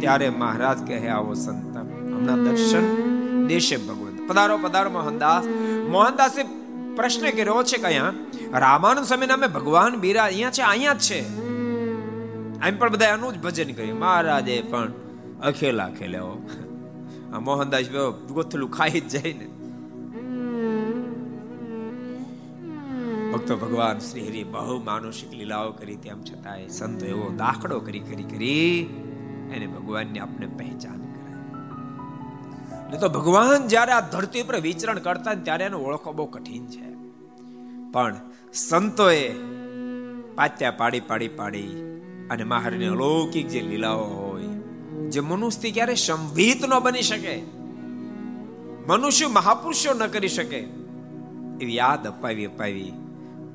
[0.00, 1.74] ત્યારે મહારાજ કહે, આવો સંત,
[2.12, 2.86] હમણાં દર્શન
[3.48, 5.44] દેશે ભગવંત પધારો પધારો મોહનદાસ.
[5.88, 6.42] મોહનદાસે
[6.96, 11.20] પ્રશ્ન કર્યો છે કે અહીંયા રામાનંદ સ્વામી નામે ભગવાન બીરા અહીંયા છે, અહીંયા જ છે.
[12.66, 13.98] એમ પણ બધા એનું જ ભજન કર્યું.
[13.98, 14.90] મહારાજે પણ
[15.42, 16.34] અખેલા ખેલ્યો.
[17.32, 17.86] આ મોહનદાસ
[18.36, 19.46] ગોથલું ખાઈ જ જાય ને.
[23.32, 28.22] ભક્તો ભગવાન શ્રી હરિ બહુ માનુષિક લીલાઓ કરી તેમ છતાંય સંતો એવો દાખલો કરી કરી
[28.22, 28.80] કરી
[29.54, 35.76] એને ભગવાનની આપણે પહેચાન કરાય તો ભગવાન જ્યારે આ ધરતી પર વિચરણ કરતા ત્યારે એને
[35.76, 36.88] ઓળખો બહુ કઠિન છે.
[37.92, 38.16] પણ
[38.52, 39.28] સંતોએ
[40.34, 41.68] પાત્યા પાડી પાડી પાડી
[42.30, 44.42] અને મહારની અલૌકિક જે લીલાઓ હોય,
[45.08, 47.36] જે મનુષ્યથી ક્યારે સંભિત ન બની શકે,
[48.88, 50.58] મનુષ્ય મહાપુરુષો ન કરી શકે,
[51.60, 52.92] એવી યાદ અપાવી અપાવી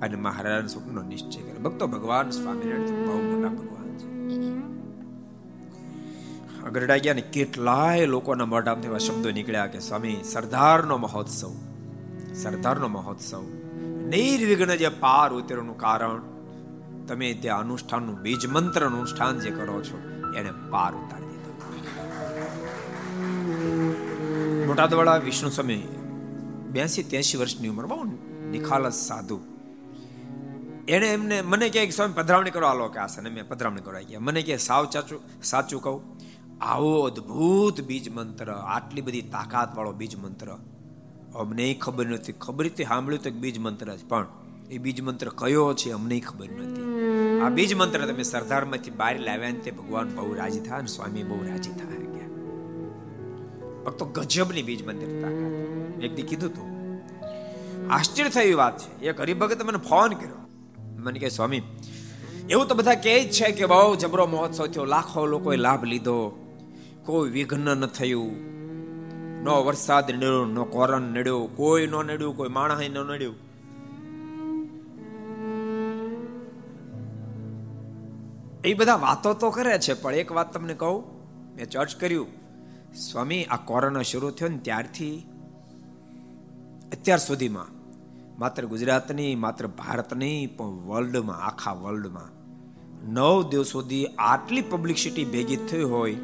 [0.01, 4.65] અને મહારાજ સ્વપ્નનો નિશ્ચય કરે ભક્તો ભગવાન સ્વામિનારાયણ બહુ મોટા ભગવાન છે.
[6.63, 11.51] અગરડા ગયા ને કેટલાય લોકોના મોઢામાંથી એવા શબ્દો નીકળ્યા કે, સ્વામી, સરદારનો મહોત્સવ
[12.33, 13.43] સરદારનો મહોત્સવ.
[14.09, 16.21] નિર્વિઘ્ન જે પાર ઉતરવાનું કારણ,
[17.07, 19.99] તમે તે અનુષ્ઠાનનું બીજ મંત્ર અનુષ્ઠાન જે કરો છો,
[20.37, 21.51] એને પાર ઉતારી દીધો.
[24.67, 25.83] મોટા દવાડા વિષ્ણુ સ્વામી
[26.71, 28.03] બ્યાસી ત્યાસી વર્ષની ઉંમર, બહુ
[28.51, 29.54] નિખાલસ સાધુ.
[30.87, 33.29] એને એમને, મને કહે સ્વામી, પધરાવણી કરો આલો કે આસન.
[33.29, 34.19] મેં પધરાવણી કરવા ગયા.
[34.19, 36.17] મને કે સાવ ચાચું સાચું કહું.
[36.61, 40.57] આવો અદ્ભુત બીજ મંત્ર, આટલી બધી તાકાત વાળો બીજ મંત્ર.
[41.35, 42.33] અમને ખબર નથી.
[42.33, 44.05] ખબર હતી સાંભળ્યું તો બીજ મંત્ર જ.
[44.07, 44.27] પણ
[44.71, 46.85] એ બીજ મંત્ર કયો છે અમને ખબર નથી.
[47.45, 51.23] આ બીજ મંત્ર તમે સરદારમાંથી બહાર લાવ્યા ને તે ભગવાન બહુ રાજી થયા અને સ્વામી
[51.23, 52.27] બહુ રાજી થયા ગયા.
[53.85, 56.03] ભક્તો, ગજબની બીજ મંત્ર તાકાત.
[56.03, 56.99] એક કીધું તું.
[57.93, 59.01] આશ્ચર્ય થયું વાત છે.
[59.01, 60.44] એક હરિભગત મને ફોન કર્યો.
[60.97, 61.61] મને કહે, સ્વામી,
[62.49, 66.41] એવું તો બધા કહે જ છે કે બહુ જબરો મહોત્સવ થયો લાખો લોકોએ લાભ લીધો.
[67.05, 68.55] કોઈ વિઘ્ન ન થયું.
[69.43, 73.35] નો વરસાદ નડ્યો, નો કોરણ નડ્યો, કોઈ નો નડ્યું, કોઈ માણસ ન નડ્યું.
[78.63, 81.03] એ બધા વાતો તો કરે છે, પણ એક વાત તમને કહું,
[81.55, 82.27] મેં ચર્ચ કર્યું.
[82.95, 85.27] સ્વામી, આ કોરોના શરૂ થયો ને ત્યારથી,
[86.91, 87.74] અત્યાર સુધીમાં
[88.39, 92.31] માત્ર ગુજરાતની માત્ર ભારતની પણ વર્લ્ડમાં આખા વર્લ્ડમાં
[93.13, 96.17] નવ દિવસ સુધી આટલી પબ્લિસિટી ભેગી થઈ હોય,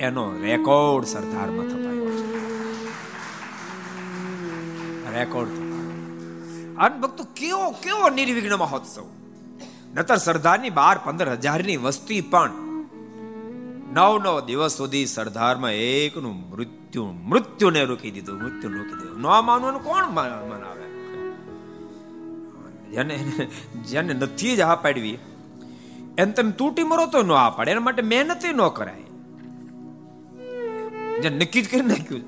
[0.00, 2.26] એનો રેકોર્ડ સરદારમાં થપાયો છે.
[5.12, 5.50] રેકોર્ડ
[6.78, 9.06] અને ભક્તો, કેવો કેવો નિર્વિઘ્ન મહોત્સવ.
[9.94, 12.52] નતર સરદારની બાર પંદર હજારની વસ્તી પણ
[13.92, 19.20] નવ નવ દિવસ સુધી સરદારમાં એકનું મૃત્યુ, મૃત્યુને રોકી દીધું, મૃત્યુ રોકી દીધું.
[19.20, 20.91] ન માનવાનું કોણ મનાવે?
[22.92, 23.16] જેને
[23.90, 25.18] જેને નથી જ હા પાડવી.
[26.18, 27.70] એને તમે તૂટી મરો તો ન આ પાડે.
[27.70, 29.02] એના માટે મહેનત ન કરાય.
[31.20, 32.22] જે નક્કી જ કરી નાખ્યું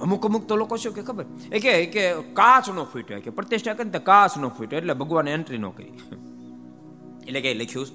[0.00, 1.24] અમુક અમુક તો લોકો શું કે ખબર?
[1.52, 3.20] એ કે કે કાચ નો ફૂટ્યો.
[3.20, 4.78] કે પ્રતિષ્ઠા કરીને કાચ નો ફૂટ્યો.
[4.78, 5.92] એટલે ભગવાન એન્ટ્રી નો કરી.
[7.26, 7.86] એટલે કે લખ્યું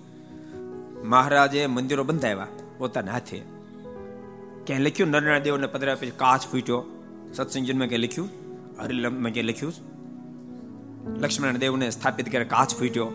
[1.10, 2.48] મહારાજે મંદિરો બંધાવ્યા
[2.78, 3.40] પોતાના હાથે.
[4.68, 5.10] ક્યાંય લખ્યું?
[5.10, 6.84] નરનારાયણ દેવને પધરાવ્યા પછી કાચ ફૂટ્યો.
[7.34, 8.45] સત્સંગમાં ક્યાં લખ્યું?
[8.80, 9.74] હરિલમમાં જે લખ્યું
[11.20, 13.12] લક્ષ્મણ દેવને સ્થાપિત કર્યા, કાચ ફૂટ્યો.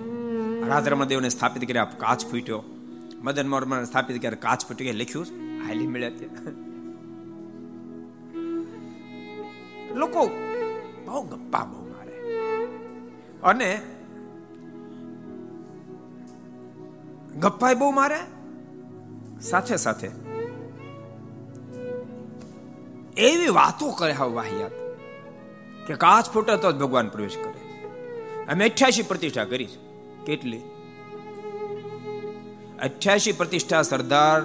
[0.67, 2.63] રાધરમણ દેવને સ્થાપિત કર્યા, કાચ ફૂટ્યો.
[3.23, 4.93] મદન મોહન સ્થાપિત કર્યા, કાચ ફૂટ્યો.
[4.93, 5.27] લખ્યું
[5.67, 6.11] હાલી મળ્યા
[9.95, 10.27] લોકો
[11.07, 12.37] બહુ ગપ્પા બહુ મારે.
[13.43, 13.81] અને
[17.41, 18.19] ગપ્પા બહુ મારે.
[19.41, 20.11] સાથે સાથે
[23.17, 24.80] એવી વાતો કરે હવે વાહિયાત.
[25.91, 27.61] કે કાચ ફૂટે તો જ ભગવાન પ્રવેશ કરે.
[28.53, 29.69] અમે અઠ્યાસી પ્રતિષ્ઠા કરી
[30.27, 30.61] કેટલી?
[32.83, 34.43] અઠ્યાસી પ્રતિષ્ઠા સરદાર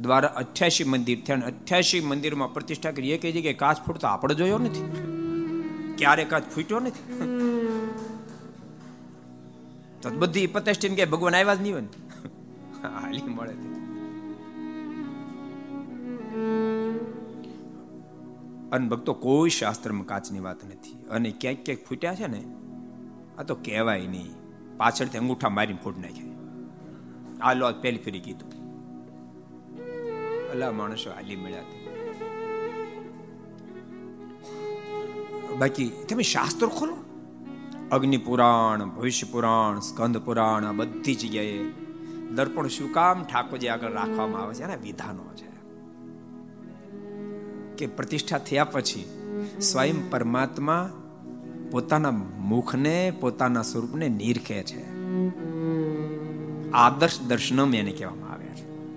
[0.00, 3.10] દ્વારા અઠ્યાસી મંદિર થયા અઠ્યાસી મંદિરમાં પ્રતિષ્ઠા કરી.
[3.10, 4.84] એક જગ્યાએ કાચ ફૂટતો આપણે જોયો નથી.
[5.98, 7.18] ક્યારે કાચ ફૂટ્યો નથી.
[10.02, 11.82] તો બધી પ્રતિષ્ઠિત કે ભગવાન આવ્યા જ નહીં હોય
[12.82, 13.54] હાલી મળે.
[18.72, 20.92] અને ભક્તો કોઈ શાસ્ત્રમાં કાચની વાત નથી.
[21.10, 22.42] અને ક્યાંક ક્યાંક ફૂટ્યા છે ને,
[23.38, 24.30] આ તો કહેવાય નહીં.
[24.76, 26.24] પાછળથી અંગૂઠા મારીને ફૂટ નાખે.
[27.40, 28.50] આ લો પહેલી ફેરી કીધું
[30.50, 31.62] અલા માણસો હાલી મળ્યા
[35.58, 36.96] બાકી, તમે શાસ્ત્ર ખોલો?
[37.90, 41.58] અગ્નિ પુરાણ, ભવિષ્ય પુરાણ, સ્કંદ પુરાણ બધી જગ્યાએ
[42.34, 44.62] દર્પણ શું કામ ઠાકોરજી આગળ રાખવામાં આવે છે?
[44.62, 45.51] એના વિધાનો છે.
[47.82, 49.04] કે પ્રતિષ્ઠા થયા પછી
[49.60, 50.92] સ્વયં પરમાત્મા
[51.70, 54.92] પોતાના મુખને, પોતાના સ્વરૂપને નિરખે છે.
[56.70, 58.96] આદર્શ દર્શનમ એને કહેવામાં આવ્યા છે.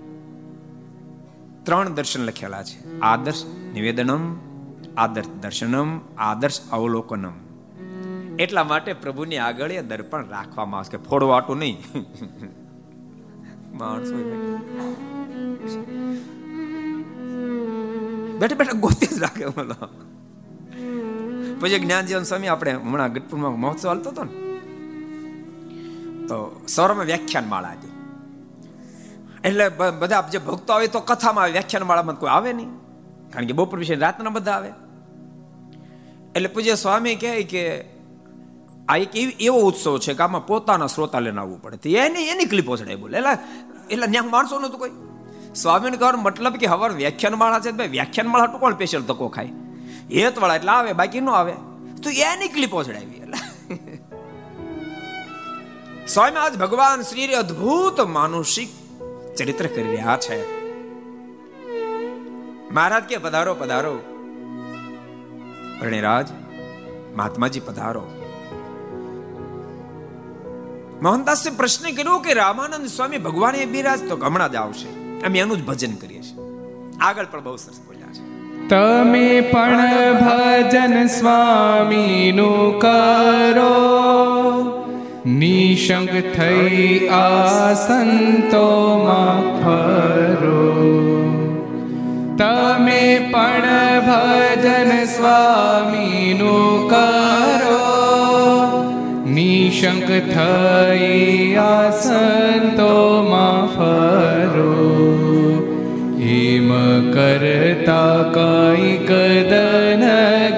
[1.62, 3.00] ત્રણ દર્શન લખેલા છે.
[3.00, 4.36] આદર્શ નિવેદનમ,
[4.96, 7.32] આદર્શ દર્શનમ, આદર્શ અવલોકનમ.
[8.36, 10.96] એટલા માટે પ્રભુની આગળ એ દર્પણ રાખવામાં આવશે.
[10.96, 11.76] કે ફોડવાટું નહીં.
[13.78, 14.46] માણસો
[18.40, 19.76] બેઠા બેઠા ગોતી જ રાખે બોલો
[21.60, 24.32] પછી જ્ઞાનજીવન સ્વામી આપણે હમણાં ગઢપુરમાં મહોત્સવ હાલતો હતો ને,
[26.28, 26.36] તો
[26.68, 27.94] સૌરમાં વ્યાખ્યાન માળા હતી
[29.44, 29.64] એટલે
[30.00, 32.72] બધા જે ભક્તો આવે તો કથામાં વ્યાખ્યાન માળામાં કોઈ આવે નહીં.
[33.32, 34.70] કારણ કે બપોર વિશે રાતના બધા આવે.
[36.34, 37.62] એટલે પૂજ્ય સ્વામી કહે કે
[38.88, 39.16] આ એક
[39.46, 43.16] એવો ઉત્સવ છે કે આમાં પોતાના શ્રોતા લઈને આવવું પડે એની એની ક્લિપો ચડાય બોલે.
[43.18, 43.32] એટલે
[43.90, 44.94] એટલે ત્યાં માણસો નતું કોઈ.
[45.56, 49.46] સ્વામીને કહેવાનો મતલબ કે હવે વ્યાખ્યાન માળા છે ભાઈ વ્યાખ્યાન હતું કોણ સ્પેશિયલ તકો ખાય?
[50.12, 51.52] હેતવાળા એટલે આવે, બાકી ન આવે.
[52.02, 53.38] તો એની ક્લિપો ચડાવી એટલે
[56.06, 58.68] સ્વામી, આજ ભગવાન શ્રી અદ્ભુત માનુષિક
[59.36, 60.66] ચરિત્ર કરી રહ્યા છે.
[62.74, 63.96] મહારાજ કે, પધારો પધારો.
[65.80, 66.28] પરણેરાજ
[67.16, 68.02] મહાત્માજી, પધારો.
[71.02, 75.05] મોહનદાસે પ્રશ્ન કર્યો કે, રામાનંદ સ્વામી ભગવાન એ બિરાજ તો હમણાં જ આવશે.
[75.24, 76.38] અમે એનું જ ભજન કરીએ છીએ.
[77.00, 78.36] આગળ પણ બહુ સરસ બોલ્યા છે.
[78.68, 79.80] તમે પણ
[80.12, 83.96] ભજન સ્વામીનું કરો.
[85.26, 90.72] નિશંક થઈ આ સંતોમાં ફરો.
[92.38, 93.62] તમે પણ
[94.00, 97.86] ભજન સ્વામીનું કરો.
[99.26, 103.25] નિશંક થઈ આ સંતોમાં
[107.16, 110.04] કરતા કઈ કદન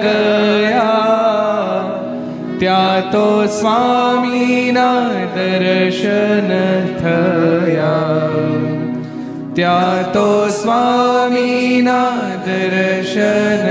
[0.03, 1.09] ગયા
[2.59, 6.51] ત્યાં તો સ્વામીના દર્શન
[6.99, 8.29] થયા
[9.53, 13.67] ત્યાં તો સ્વામીના દર્શન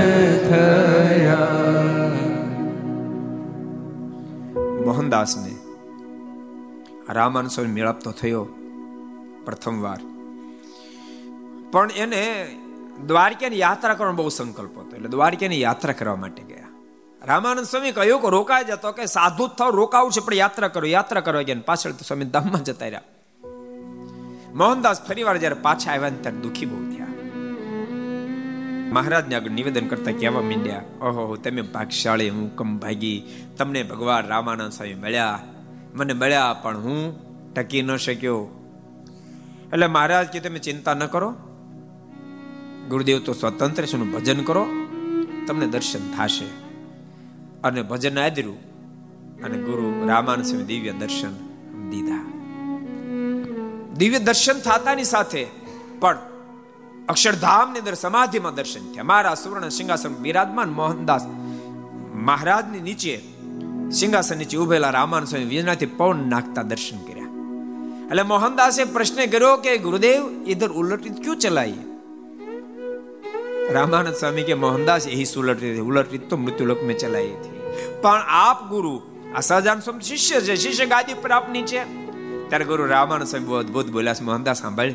[0.49, 1.49] થયા
[4.85, 5.53] મોહનદાસને
[7.09, 8.47] રામાનુ સ્વામી તો થયો
[9.45, 9.97] પ્રથમવાર.
[11.71, 12.23] પણ એને
[13.05, 14.95] દ્વારકાની યાત્રા કરવાનો બહુ સંકલ્પ હતો.
[14.95, 16.67] એટલે દ્વારકાની યાત્રા કરવા માટે ગયા.
[17.25, 21.21] રામાનંદ સ્વામી કહ્યું કે રોકાય જતો કે સાધુ થાવ, રોકાવું છે, પણ યાત્રા કરો, યાત્રા
[21.21, 23.01] કરવા ગયા પાછળ તો સ્વામી ધામમાં જતા રહ્યા.
[24.53, 27.07] મોહનદાસ ફરી વાર જયારે પાછા આવ્યા ત્યારે દુઃખી બહુ થયા.
[28.93, 33.23] મહારાજને આગળ નિવેદન કરતા કહેવા માંડ્યા, ઓહો તમે ભાગશાળી, હું કમ ભાગી,
[33.57, 35.39] તમને ભગવાન રામાનંદ સ્વામી મળ્યા.
[35.93, 38.47] મને મળ્યા પણ હું ટકી ન શક્યો.
[39.73, 41.35] એટલે મહારાજ કે, તમે ચિંતા ન કરો
[42.89, 44.67] ગુરુદેવ, તો સ્વતંત્ર છે ભજન કરો,
[45.47, 46.45] તમને દર્શન થશે.
[47.63, 48.69] અને ભજન આદર્યું
[49.41, 51.31] અને ગુરુ રામાન સ્વામી દિવ્ય દર્શન
[51.89, 52.25] દીધા.
[53.97, 55.47] દિવ્ય દર્શન થતાની સાથે
[55.99, 56.17] પણ
[57.09, 59.03] અક્ષરધામની અંદર સમાધિમાં દર્શન થયા.
[59.03, 61.25] મારા સુવર્ણ સિંહાસન બિરાજમાન મોહનદાસ
[62.13, 63.21] મહારાજની નીચે
[63.91, 67.25] સિંહાસન નીચે ઉભેલા રામાન સ્વામી વીજળાથી પવન નાખતા દર્શન કર્યા.
[68.05, 71.73] એટલે મોહનદાસે પ્રશ્ન કર્યો કે, ગુરુદેવ ઇધર ઉલટી ક્યું ચલાઈ
[73.69, 77.53] રામાનંદ સ્વામી કે મોહનદાસ એ સુલટતી હતી ઉલટતી તો મૃત્યુલોક મેં ચલાવી હતી
[78.01, 78.93] પણ આપ ગુરુ
[79.35, 81.83] આ સહજાન સ્વામી શિષ્ય છે શિષ્ય ગાદી પર આપની છે
[82.49, 84.93] ત્યારે ગુરુ રામાનંદ સ્વામી બહુ અદભુત બોલ્યા છે મોહનદાસ સાંભળ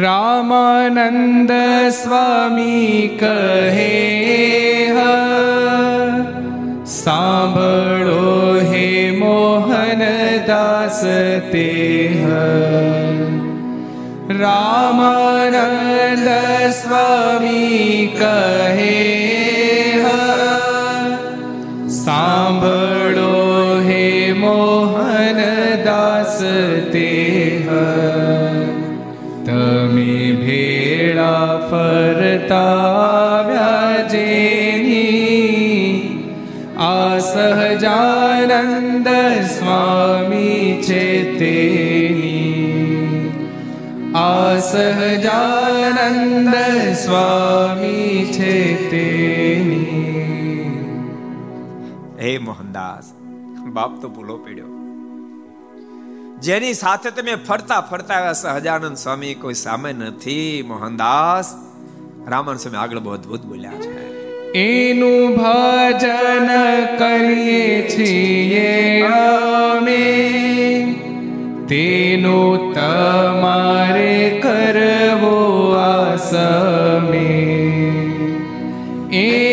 [0.00, 1.54] રામાનંદ
[1.92, 3.88] સ્વામી કહે
[6.84, 11.00] સાંભળો હે મોહનદાસ
[11.52, 11.66] તે
[12.22, 12.87] હ
[14.30, 16.26] રામાનંદ
[16.70, 18.96] સ્વામી કહે
[21.88, 23.30] સાંભળો
[23.86, 24.02] હે
[24.34, 25.40] મોહન
[25.86, 26.36] દાસ
[26.92, 27.08] તે
[29.46, 34.98] તમે ભેળા ફરતા વ્યાજેની
[36.84, 39.08] આ સહજાનંદ
[39.50, 41.07] સ્વામી છે
[44.58, 46.54] આ સહજાનંદ
[46.94, 48.54] સ્વામી છે
[48.90, 50.08] તેની
[52.18, 53.12] હે મોહનદાસ
[53.76, 54.72] બાપ તો ભૂલો પડ્યો
[56.42, 61.54] જેની સાથે તમે ફરતા ફરતા આવ્યા સહજાનંદ સ્વામી કોઈ સામે નથી મોહનદાસ
[62.28, 63.92] રામન સ્વામી આગળ બહુ અદભુત બોલ્યા છે
[64.64, 66.50] એનું ભજન
[66.98, 68.70] કરીએ છીએ
[69.14, 70.02] અમે
[71.68, 75.36] તેનું તમારે કરવો
[75.78, 77.28] આ સમે
[79.10, 79.47] ભજન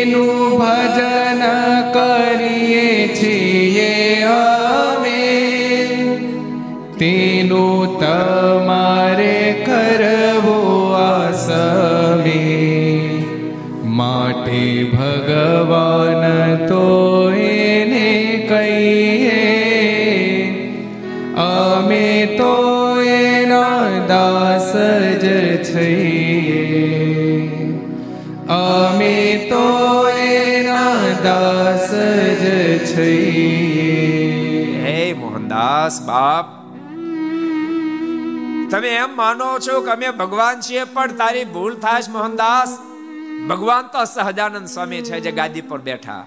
[31.26, 31.90] એના દાસ
[32.40, 32.44] જ
[32.78, 33.10] છે
[34.84, 36.46] હે મોહનદાસ બાપ
[38.70, 42.78] તમે એમ માનો છો કે અમે ભગવાન છીએ, પણ તારી ભૂલ થાય મોહનદાસ?
[43.48, 46.26] ભગવાન તો સહજાનંદ સ્વામી છે જે ગાદી પર બેઠા.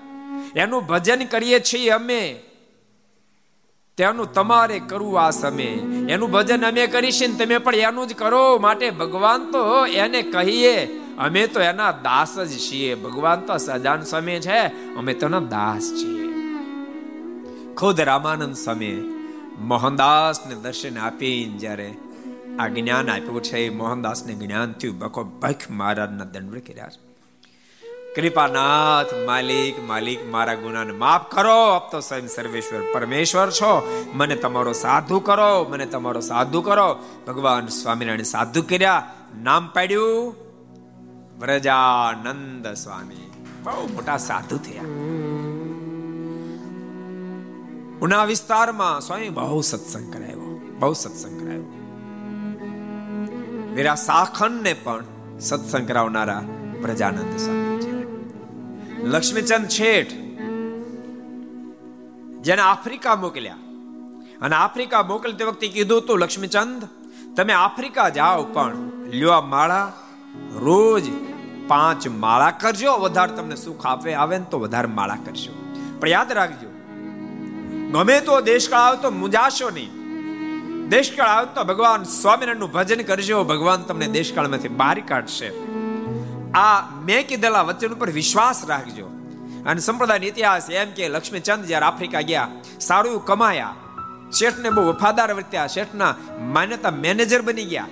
[0.56, 2.39] એનું ભજન કરીએ છીએ અમે.
[3.97, 5.66] તેનું તમારે કરવું આ સમય.
[6.10, 8.58] એનું ભજન અમે કરીશું તમે પણ એનું જ કરો.
[8.58, 10.86] માટે ભગવાન તો એને કહીએ.
[11.20, 12.96] અમે તો એના દાસ જ છીએ.
[12.96, 14.60] ભગવાન તો સજાન સ્વામી છે.
[14.96, 16.30] અમે તો દાસ છીએ.
[17.76, 19.16] ખુદ રામાનંદ સ્વામી
[19.62, 21.94] મોહનદાસ ને દર્શન આપીને જ્યારે
[22.60, 25.00] આ જ્ઞાન આપ્યું છે મોહનદાસને જ્ઞાન થયું.
[25.00, 27.10] બકો ભખ મહારાજના દંડ કર્યા છે.
[28.16, 31.64] કૃપાનાથ માલિક માલિક મારા ગુનાને માફ કરો.
[31.64, 34.04] આપ તો સ્વયં સર્વેશ્વર પરમેશ્વર છો.
[34.14, 35.68] મને તમારો સાધુ કરો.
[35.70, 37.00] મને તમારો સાધુ કરો.
[37.28, 39.14] ભગવાન સ્વામિનારાયણ સાધુ કર્યા.
[39.42, 40.49] નામ પાડ્યું.
[41.40, 43.32] વ્રજાનંદ સ્વામી.
[43.64, 44.84] બહુ મોટા સાધુ થયા.
[48.02, 51.62] ઉના વિસ્તારમાં સ્વામી બહુ સત્સંગ કરાયો, બહુ સત્સંગ કરાયો.
[53.76, 55.04] વીરા સાખનને પણ
[55.40, 56.44] સત્સંગ કરાવનારા
[56.82, 57.92] પ્રજાનંદ સ્વામી છે.
[59.04, 60.12] લક્ષ્મીચંદ શેઠ
[62.42, 63.56] જેને આફ્રિકા મોકલ્યા.
[64.42, 66.88] અને આફ્રિકા મોકલતી વખતે કીધું તું, લક્ષ્મીચંદ,
[67.36, 68.76] તમે આફ્રિકા જાઓ, પણ
[69.08, 69.94] લ્યો માળા
[70.54, 71.29] રોજ
[71.70, 75.54] પાંચ માળા કરજો, વધારે તમને સુખ આપે, આવે ને તો વધારે માળા કરજો.
[76.00, 76.70] પણ યાદ રાખજો,
[77.92, 79.92] ગમે તો દેશકાળ આવે તો મુંજાશો નહીં.
[80.90, 85.50] દેશકાળ આવે તો ભગવાન સ્વામિનારાયણનું ભજન કરજો, ભગવાન તમને દેશકાળમાંથી બહાર કાઢશે.
[86.56, 89.08] આ મેં કીધેલા વચન ઉપર વિશ્વાસ રાખજો.
[89.66, 92.48] અને સંપ્રદાય ઇતિહાસ એમ કે લક્ષ્મીચંદ જ્યારે આફ્રિકા ગયા,
[92.80, 93.76] સારું કમાયા.
[94.32, 96.14] શેઠને બહુ વફાદાર વર્ત્યા, શેઠના
[96.56, 97.90] માન્યતા મેનેજર બની ગયા.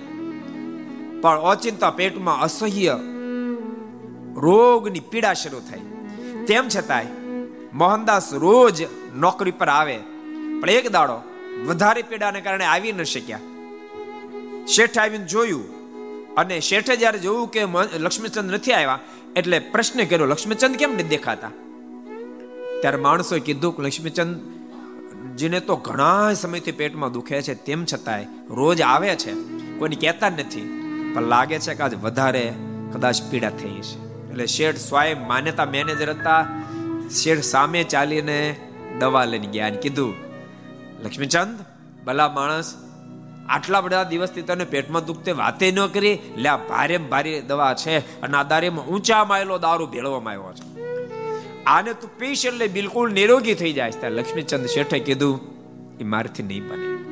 [1.22, 2.96] પણ ઓચિંતા પેટમાં અસહ્ય
[4.44, 5.84] રોગની પીડા શરૂ થઈ.
[6.48, 7.12] તેમ છતાંય
[7.72, 8.78] મોહનદાસ રોજ
[9.14, 9.96] નોકરી પર આવે,
[10.60, 11.16] પણ એક દાડો
[11.68, 13.44] વધારે પીડાને કારણે આવી ન શક્યા.
[14.66, 15.66] શેઠ આવીને જોયું,
[16.36, 17.60] અને શેઠે જ્યારે જોયું કે
[17.98, 19.00] લક્ષ્મીચંદ નથી આવ્યા,
[19.36, 21.52] એટલે પ્રશ્ન કર્યો, લક્ષ્મીચંદ કેમ નથી દેખાતા?
[22.80, 24.34] ત્યારે માણસોએ કીધું કે, લક્ષ્મીચંદ
[25.36, 29.32] જેને તો ઘણા સમયથી પેટમાં દુખે છે, તેમ છતાંય રોજ આવે છે,
[29.78, 30.66] કોઈને કહેતા નથી,
[31.14, 32.44] પણ લાગે છે કે આજ વધારે
[32.92, 34.07] કદાચ પીડા થઈ છે
[34.38, 36.42] એટલે શેઠ સ્વયં માન્યતા મેનેજર હતા.
[37.10, 38.38] શેઠ સામે ચાલીને
[39.00, 40.12] દવા લઈને ગયા અને કીધું,
[41.04, 41.56] લક્ષ્મીચંદ,
[42.06, 42.70] ભલા માણસ,
[43.48, 46.14] આટલા બધા દિવસથી તને પેટમાં દુખતે વાતે ન કરી.
[46.36, 50.64] લે, આ ભારે ભારે દવા છે અને આ દારેમાં ઊંચા માયેલો દારૂ ભેળવામાં આવ્યો છે.
[51.66, 55.36] આને તું પીશ એટલે બિલકુલ નિરોગી થઈ જાય ત્યાં લક્ષ્મીચંદ શેઠે કીધું,
[56.00, 57.07] એ મારથી નહીં બને.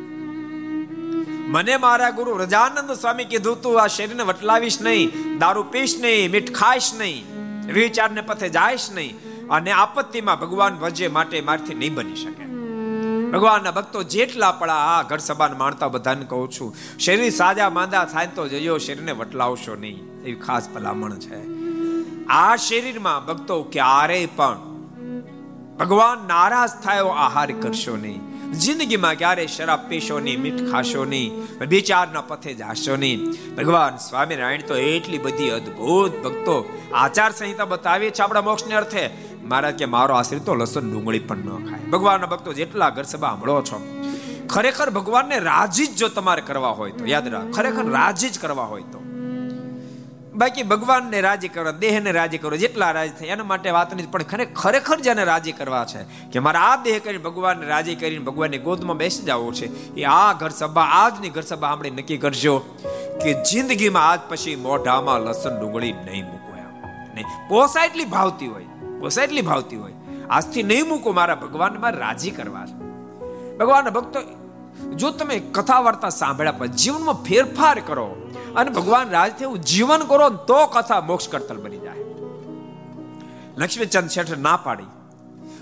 [1.46, 6.52] મને મારા ગુરુ રજાનંદ સ્વામી કીધું, તું આ શરીરને વટલાવીશ નહીં, દારૂ પીશ નહીં, મીઠ
[6.52, 7.24] ખાઈશ નહીં
[7.72, 12.44] વિચારને પથે જાયશ નહીં અને આપત્તિમાં ભગવાન વજે માટે મારથી નહીં બની શકે.
[13.30, 18.26] ભગવાનના ભક્તો જેટલા પડા આ ઘર સભાન માણતા બધાને કહું છું, શરીર સાજા માંદા થાય
[18.26, 19.98] તો જજો શરીરને વટલાવશો નહીં.
[20.22, 21.40] એવી ખાસ ભલામણ છે.
[22.28, 24.58] આ શરીરમાં ભક્તો ક્યારેય પણ
[25.78, 28.25] ભગવાન નારાજ થાય આહાર કરશો નહીં.
[28.56, 31.30] જિંદગીમાં ક્યારે શરાબ પીશો નહીં, મીઠ ખાશો નહીં,
[31.68, 33.24] વિચારના પથે જાશો નહીં.
[33.56, 36.56] ભગવાન સ્વામિનારાયણ તો એટલી બધી અદ્ભુત ભક્તો
[36.94, 39.04] આચાર સંહિતા બતાવી છે આપણા મોક્ષને અર્થે.
[39.44, 41.90] મહારાજ કે મારો આશ્રિત તો લસણ ડુંગળી પણ ન ખાય.
[41.90, 43.78] ભગવાનના ભક્તો જેટલા ઘર સભા સાંભળો છો,
[44.48, 48.64] ખરેખર ભગવાનને રાજી જ જો તમારે કરવા હોય તો, યાદ રાખ, ખરેખર રાજી જ કરવા
[48.64, 49.05] હોય તો.
[50.36, 54.22] બાકી ભગવાનને રાજી કરો દેહને રાજી કરો જેટલા રાજી થાય, એના માટે વાત નથી, પણ
[54.22, 58.58] ખરે, ખરેખર જેને રાજી કરવા છે, કે મારા આ દેહ કરીને ભગવાનને રાજી કરીને ભગવાનની
[58.58, 62.56] ગોદમાં બેસી જવું છે, એ આ ઘર સભા, આજની ઘર સભા આપણે નક્કી કરજો
[63.22, 68.64] કે જિંદગીમાં આજ પછી મોઢામાં લસણ ડુંગળી નહીં મૂકો એમ પોસા એટલી ભાવતી હોય
[69.00, 69.92] પોસા એટલી ભાવતી હોય,
[70.30, 72.76] આજથી નહીં મૂકો, મારા ભગવાન મારે રાજી કરવા છે.
[73.56, 74.20] ભગવાનના ભક્તો,
[74.96, 78.25] જો તમે કથા વાર્તા સાંભળ્યા પછી જીવનમાં ફેરફાર કરો
[78.56, 81.98] અને ભગવાન રાજ હું જીવન કરો તો કથા મોક્ષ કરતલ બની જાય.
[83.58, 84.84] લક્ષ્મીચંદ શેઠ ના પાડી.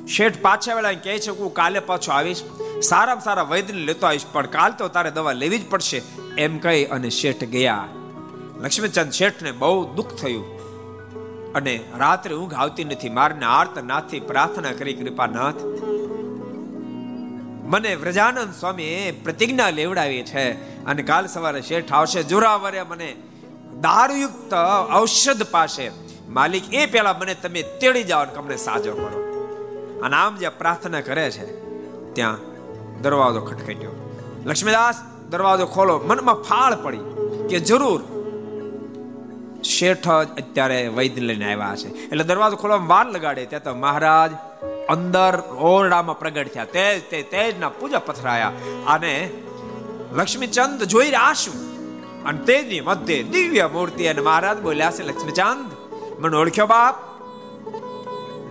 [0.07, 2.42] શેઠ પાછા વેળા કહે છે, હું કાલે પાછો આવીશ.
[2.82, 6.03] સારામાં સારા વૈદ્યને લેતો આવીશ, પણ કાલ તો તારે દવા લેવી જ પડશે.
[6.38, 7.88] એમ કહી અને શેઠ ગયા.
[8.61, 10.55] લક્ષ્મીચંદ શેઠને બહુ દુઃખ થયું.
[11.53, 15.55] અને રાત્રે ઊંઘ આવતી નથી, મારને આર્ત નાથી પ્રાર્થના કરી, કૃપાનાથ
[17.65, 20.45] મને વ્રજાનંદ સ્વામી પ્રતિજ્ઞા લેવડાવી છે
[20.85, 23.09] અને કાલ સવારે શેઠ આવશે, જોરાવરે મને
[23.81, 24.53] દારૂયુક્ત
[24.95, 25.87] ઔષધ પાસે
[26.29, 29.21] માલિક એ પેલા મને તમે તેડી જાઓ અને અમને સાજો કરો.
[30.03, 31.47] અને આમ જે પ્રાર્થના કરે છે,
[32.15, 32.39] ત્યાં
[33.03, 33.95] દરવાજો ખટખટ્યો
[34.47, 34.97] લક્ષ્મીદાસ,
[35.31, 35.95] દરવાજો ખોલો.
[36.07, 37.05] મનમાં ફાળ પડી
[37.49, 38.01] કે જરૂર
[39.65, 40.09] શેઠ
[40.41, 41.89] અત્યારે વૈદ્ય લઈને આવ્યા છે.
[41.89, 43.43] એટલે દરવાજો ખોલવામાં વાર લગાડે.
[43.47, 44.33] ત્યાં તો મહારાજ
[44.89, 46.64] અંદર ઓરડામાં પ્રગટ થયા.
[46.64, 48.53] તેજ તે તેજના પૂજા પથરાયા.
[48.87, 49.30] અને
[50.12, 51.74] લક્ષ્મીચંદ જોઈ રહ્યા શું?
[52.24, 55.70] અને તેજની મધ્ય દિવ્ય મૂર્તિ અને મહારાજ બોલ્યા છે, લક્ષ્મીચંદ,
[56.20, 56.95] મને ઓળખ્યો બાપ.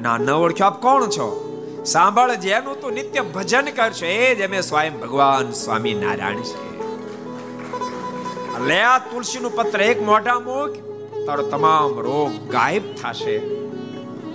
[0.02, 1.50] ના, ન ઓળખ્યો આપ કોણ છો?
[1.86, 6.74] સાંભળ, જેનું તું નિત્ય ભજન કરશે, એ જ અમે સ્વયં ભગવાન સ્વામી નારાયણ છે.
[8.66, 10.70] લે આ તુલસીનું પત્ર એક મોઢા મૂક,
[11.26, 13.63] તારો તમામ રોગ ગાયબ થશે.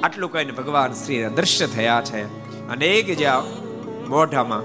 [0.03, 2.23] આટલું કહીને ભગવાન શ્રી દ્રશ્ય થયા છે.
[2.69, 3.45] અને એક જ્યાં
[4.09, 4.63] મોઢામાં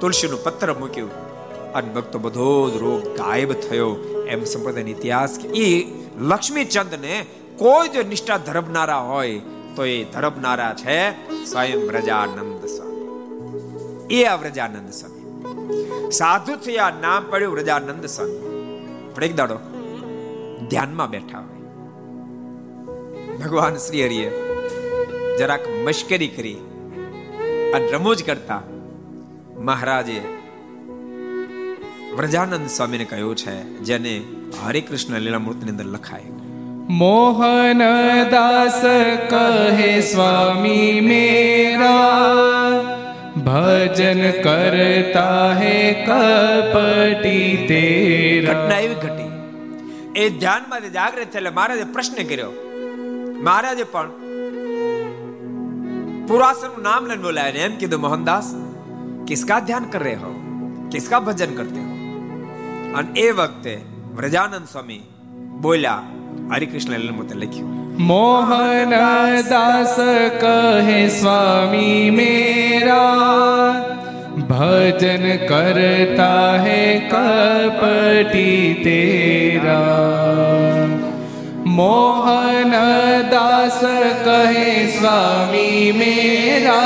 [0.00, 1.10] તુલસીનું પત્ર મૂક્યું.
[1.72, 3.96] અને ભક્તો બધો જ રોગ ગાયબ થયો.
[4.28, 5.84] એમ સંપ્રદાયનો ઇતિહાસ એ
[6.20, 7.26] લક્ષ્મીચંદને
[7.56, 9.40] કોઈ જ નિષ્ઠા ધરબનારા હોય
[9.76, 11.10] તો એ ધરબનારા છે
[11.44, 14.16] સ્વયં વ્રજાનંદ સ્વામી.
[14.16, 15.22] એ આ વ્રજાનંદ સ્વામી.
[16.10, 18.38] સાધુ થયા નામ પડ્યું વ્રજાનંદ સ્વામી.
[19.14, 19.58] પણ એક દાડો
[20.70, 21.38] ધ્યાનમાં બેઠા
[23.42, 24.28] ભગવાન શ્રી હરિએ
[25.38, 26.58] જરાક મશ્કરી કરી
[27.74, 28.60] અને રમૂજ કરતા
[29.62, 30.18] મહારાજે
[32.12, 34.14] વ્રજાનંદ સ્વામીને કહ્યું છે જેને
[34.58, 36.30] હરે કૃષ્ણ લીલા મૂર્તિની અંદર લખાય
[36.92, 37.84] મોહન
[38.30, 38.80] દાસ
[39.30, 42.66] કહે સ્વામી મેરા
[43.46, 49.30] ભજન કરતા હે કપટી તેરા ઘટના એવી ઘટી
[50.16, 52.52] એ ધ્યાનમાં જાગૃત થયેલે મહારાજે પ્રશ્ન કર્યો
[53.42, 54.10] મહારાજે પણ
[56.28, 58.48] પુરાસનું નામ લઈને બોલાયા એમ કીધું મોહનદાસ
[59.28, 60.32] કિસકા ધ્યાન કર રહે હો
[60.90, 61.92] કિસકા ભજન કરતે હો
[62.96, 63.74] અને એ વખતે
[64.16, 65.02] વ્રજાનંદ સ્વામી
[65.60, 66.02] બોલ્યા
[66.52, 68.94] હરિકૃષ્ણ લીલમતે લખ્યું મોહન
[69.48, 69.96] દાસ
[70.40, 73.68] કહે સ્વામી મેરા
[74.52, 76.78] ભજન કરતા હે
[77.10, 80.31] કપટી તેરા
[81.72, 82.72] मोहन
[83.32, 83.80] दास
[84.26, 86.80] कहे, स्वामी मेरा,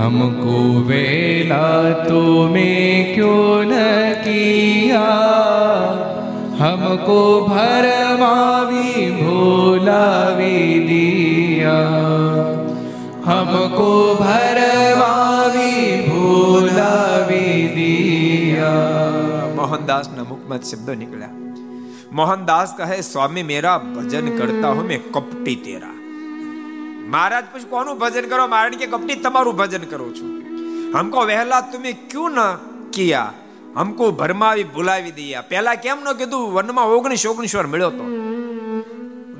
[0.00, 3.74] हमको वेला तुम्हें क्यों न
[4.18, 5.08] किया?
[6.58, 11.78] हमको भरमावी भोलावी दिया।
[13.32, 14.57] हमको भर
[19.88, 21.28] મોહનદાસના મુખમાં શબ્દો નીકળ્યા.
[22.12, 25.92] મોહનદાસ કહે, સ્વામી, મેરા ભજન કરતા હું, મેં કપટી તેરા.
[27.08, 28.46] મહારાજ પૂછ, કોનું ભજન કરો?
[28.46, 30.42] મહારાજ કે કપટી તમારું ભજન કરું છું.
[30.98, 32.56] હમકો વહેલા તમે ક્યુ ન
[32.92, 33.32] કિયા?
[33.76, 36.52] હમકો ભરમાવી ભૂલાવી દઈએ પહેલા કેમ ન કીધું?
[36.52, 38.04] વનમાં ઓગણીસ ઓગણીસ વાર મળ્યો તો.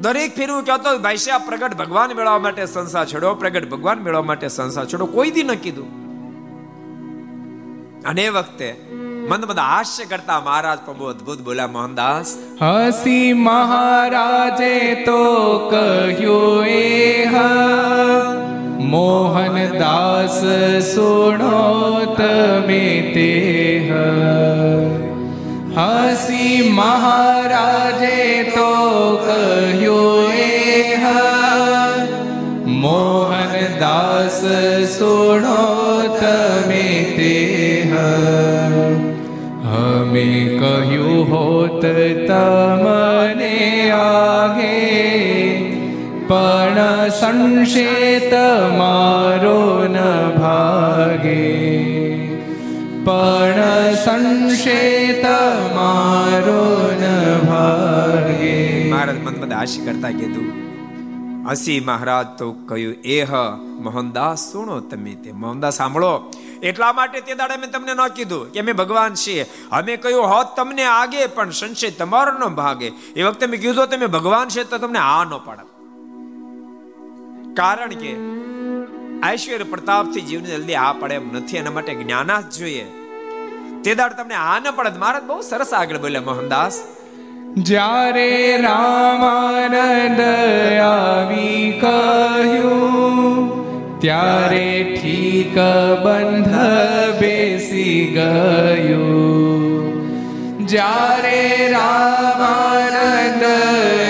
[0.01, 4.87] દરેક ફેરવું કહેતો ભાઈશ્યા પ્રગટ ભગવાન મેળવવા માટે સંસાર છોડો, પ્રગટ ભગવાન મેળવવા માટે સંસાર
[4.87, 5.07] છોડો.
[5.07, 6.09] કોઈ દી ન કીધું.
[8.03, 8.88] અને એ વખતે
[9.29, 15.19] મંદ મંદ હાસ્ય કરતા મહારાજ પ્રભુ અદ્ભુત બોલ્યા, મોહનદાસ, હસી મહારાજે તો
[15.71, 17.25] કહ્યું એ
[18.79, 20.41] મોહનદાસ
[20.95, 23.31] સુણો તમે તે
[25.77, 28.71] હસી મહારાજે તો
[29.27, 29.78] કહ્યું
[41.69, 41.85] હોત
[42.27, 43.55] તમને
[43.95, 44.77] આગે
[46.29, 46.79] પણ
[47.13, 48.33] સંશેત
[48.79, 49.99] મારો ન
[50.37, 51.45] ભાગે
[53.07, 53.61] પણ
[54.05, 55.27] સંશેત
[55.77, 56.63] મારો
[56.95, 57.05] ન
[57.45, 58.57] ભાગે
[58.87, 60.68] મહારાજ મન બધા આશી કરતા કીધું
[61.51, 63.31] હસી મહારાજ તો કહ્યું, એહ,
[63.81, 65.33] મોહનદાસ, સુણો તમે તે.
[65.33, 66.31] મોહનદાસ, સાંભળો,
[66.63, 69.47] એટલા માટે તે દાડે મેં તમને ન કીધું કે અમે ભગવાન છીએ.
[69.73, 72.87] અમે કહ્યું હોત તમને આગે, પણ સંશય તમારો ન ભાગે.
[72.87, 75.65] એ વખતે મેં કીધું તમે ભગવાન છે તો તમને આ ન પાડે.
[77.55, 78.13] કારણ કે
[79.33, 82.85] ઐશ્વર્ય પ્રતાપથી જીવને જલ્દી આ પડે એમ નથી, એના માટે જ્ઞાના જ જોઈએ.
[83.85, 86.83] તે દાડ તમને આ ન પડે મહારાજ બહુ સરસ આગળ બોલ્યા, મોહનદાસ
[87.57, 90.21] જ્યારે રામાનંદ
[90.81, 93.49] આવી કહ્યું,
[94.01, 95.57] ત્યારે ઠીક
[96.05, 96.57] બંધ
[97.21, 99.83] બેસી ગયું.
[100.67, 101.41] જ્યારે
[101.73, 103.45] રામાનંદ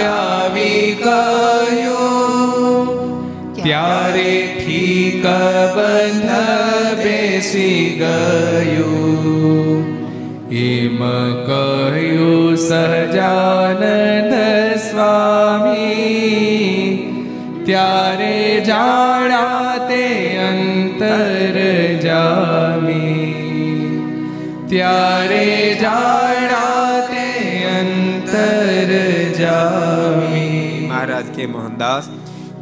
[0.07, 2.89] આવી કહ્યું,
[3.63, 5.25] ત્યારે ઠીક
[5.77, 6.35] બંધ
[7.05, 9.85] બેસી ગયું.
[10.51, 11.01] એમ
[12.69, 14.35] સહજાનંદ
[14.79, 15.85] સ્વામી,
[17.67, 21.55] ત્યારે જાણા તે અંતર
[22.01, 23.35] જામી.
[24.69, 27.27] ત્યારે જાણા તે
[27.65, 28.93] અંતર
[29.33, 30.87] જામી.
[30.91, 32.09] મહારાજ કે મોહનદાસ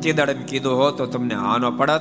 [0.03, 2.01] તે દાડે કીધું હો તો તમને આનો પડત.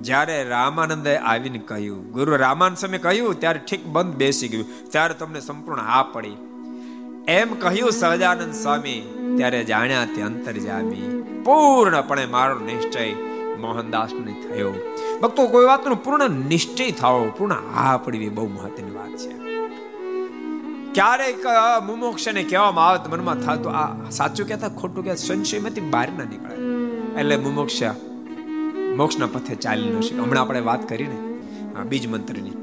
[0.00, 4.90] જ્યારે રામાનંદે આવીને કહ્યું, ગુરુ રામાન સમય કહ્યું, ત્યારે ઠીક બંધ બેસી ગયું.
[4.90, 6.55] ત્યારે તમને સંપૂર્ણ હા પડી.
[7.28, 9.00] એમ કહ્યું સહજાનંદ સ્વામી,
[9.36, 11.22] ત્યારે જાણ્યા તે અંતરજામી.
[11.44, 13.14] પૂર્ણપણે મારો નિશ્ચય
[13.60, 14.74] મોહનદાસને થયો.
[15.22, 19.30] ભક્તો, કોઈ વાતનો પૂર્ણ નિશ્ચય થાવો પૂર્ણ હા પડવી બહુ મહત્વની વાત છે.
[20.94, 21.44] ક્યારેક
[21.86, 26.54] મુમોક્ષને કહેવામાં આવે મનમાં થતું, આ, સાચું કહેતા, ખોટું કે સંશયમાંથી બહાર ના નીકળે
[27.20, 27.82] એટલે મુમોક્ષ
[28.96, 30.18] મોક્ષના પથે ચાલી ન શકે.
[30.18, 31.16] હમણાં આપણે વાત કરીને
[31.88, 32.55] બીજ મંત્રની.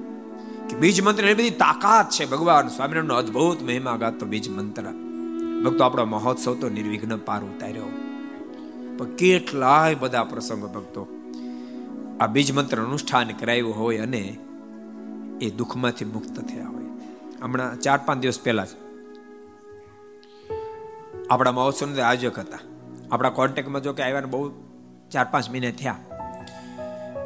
[0.69, 2.67] કે બીજ મંત્ર એ બધી તાકાત છે ભગવાન.
[2.67, 4.83] સ્વામિનારાયણનો અદ્ભુત મહિમા ગાતો બીજ મંત્ર.
[5.63, 7.85] ભક્તો, આપણો મહોત્સવ તો નિર્વિઘ્ન પાર ઉતાર્યો.
[8.97, 11.07] પણ કેટલાય બધા પ્રસંગો ભક્તો,
[12.19, 14.37] આ બીજ મંત્ર અનુષ્ઠાન કરાયું હોય અને
[15.41, 16.83] એ દુઃખમાંથી મુક્ત થયા હોય.
[17.41, 18.67] હમણાં ચાર પાંચ દિવસ પહેલા જ
[21.29, 22.59] આપણા મહોત્સવના આયોજક હતા,
[23.11, 24.49] આપણા કોન્ટેક્ટમાં જો કે આવ્યા બહુ
[25.11, 25.97] ચાર પાંચ મહિને થયા.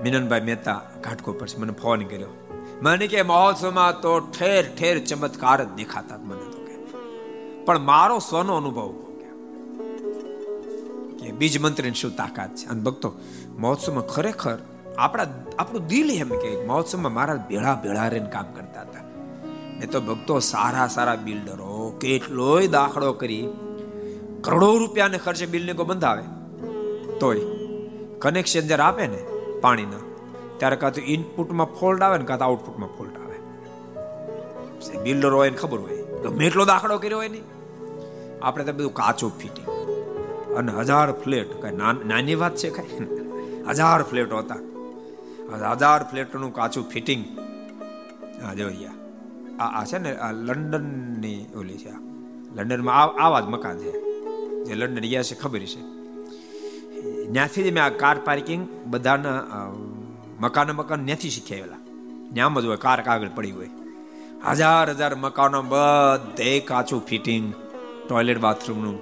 [0.04, 2.47] મિનનભાઈ મહેતા ઘાટકો પર મને ફોન કર્યો.
[2.82, 6.88] મને કે મહોત્સવમાં તો ઠેર ઠેર ચમત્કાર જ દેખાતા મને તો કે.
[7.66, 9.32] પણ મારો સ્વનો અનુભવ કે.
[11.32, 12.66] બીજ મંત્રીની શું તાકાત છે?
[12.66, 13.14] અને ભક્તો
[13.60, 14.58] મહોત્સવમાં ખરેખર
[14.98, 15.26] આપણા
[15.60, 19.00] આપણું દિલ એમ કે મહોત્સવમાં મારા ભેળા ભેળા રહીને કામ કરતા હતા.
[19.80, 23.50] ને તો ભક્તો સારા સારા બિલ્ડરો, કેટલોય દાખલો કરી
[24.42, 26.24] કરોડો રૂપિયાને ખર્ચે બિલ્ડિંગો બંધાવે.
[27.20, 27.42] તોય
[28.20, 29.26] કનેક્શન જ્યારે આપે ને
[29.62, 30.07] પાણીના
[30.58, 33.28] ત્યારે કાં તો ઇનપુટમાં ફોલ્ટ આવે ને કાં તો આઉટપુટમાં ફોલ્ટ આવે.
[35.04, 36.04] બિલ્ડર હોય ને ખબર હોય.
[36.24, 37.42] ગમે એટલો દાખલો કર્યો હોય ને.
[38.42, 39.68] આપણે તો બધું કાચું ફિટિંગ
[40.54, 41.76] અને હજાર ફ્લેટ, કઈ
[42.08, 43.06] નાની વાત છે કઈ?
[43.70, 44.56] હજાર ફ્લેટ હતા.
[45.74, 47.26] હજાર ફ્લેટનું કાચું ફિટિંગ
[48.44, 48.92] હા જોયા
[49.60, 51.92] આ આ છે ને, આ લંડનની ઓલી છે
[52.56, 53.92] લંડનમાં આવા જ મકાન છે.
[54.66, 55.82] જે લંડન ગયા છે ખબર છે.
[57.32, 59.44] ત્યાંથી જ મેં આ કાર પાર્કિંગ બધાના
[60.40, 61.80] મકાન મકાન નથી શીખ્યાવેલા
[62.46, 63.70] આમ જ હોય, કાર કાગળ પડી હોય.
[64.52, 67.54] હજાર હજાર મકાનો, બધે કાચું ફિટિંગ
[68.10, 68.98] ટોયલેટ બાથરૂમનું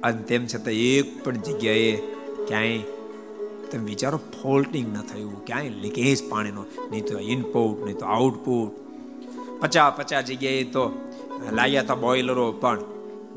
[0.00, 1.96] અને તેમ છતાં એક પણ જગ્યાએ
[2.48, 2.78] ક્યાંય
[3.70, 5.44] તમે વિચારો ફોલ્ટિંગ ન થયું.
[5.44, 8.70] ક્યાંય લીકેજ પાણીનો નહીં તો ઇનપુટ નહીં તો આઉટપુટ
[9.60, 10.84] પચાસ પચાસ જગ્યાએ તો
[11.52, 12.80] લાગ્યા હતા બોઇલરો પણ.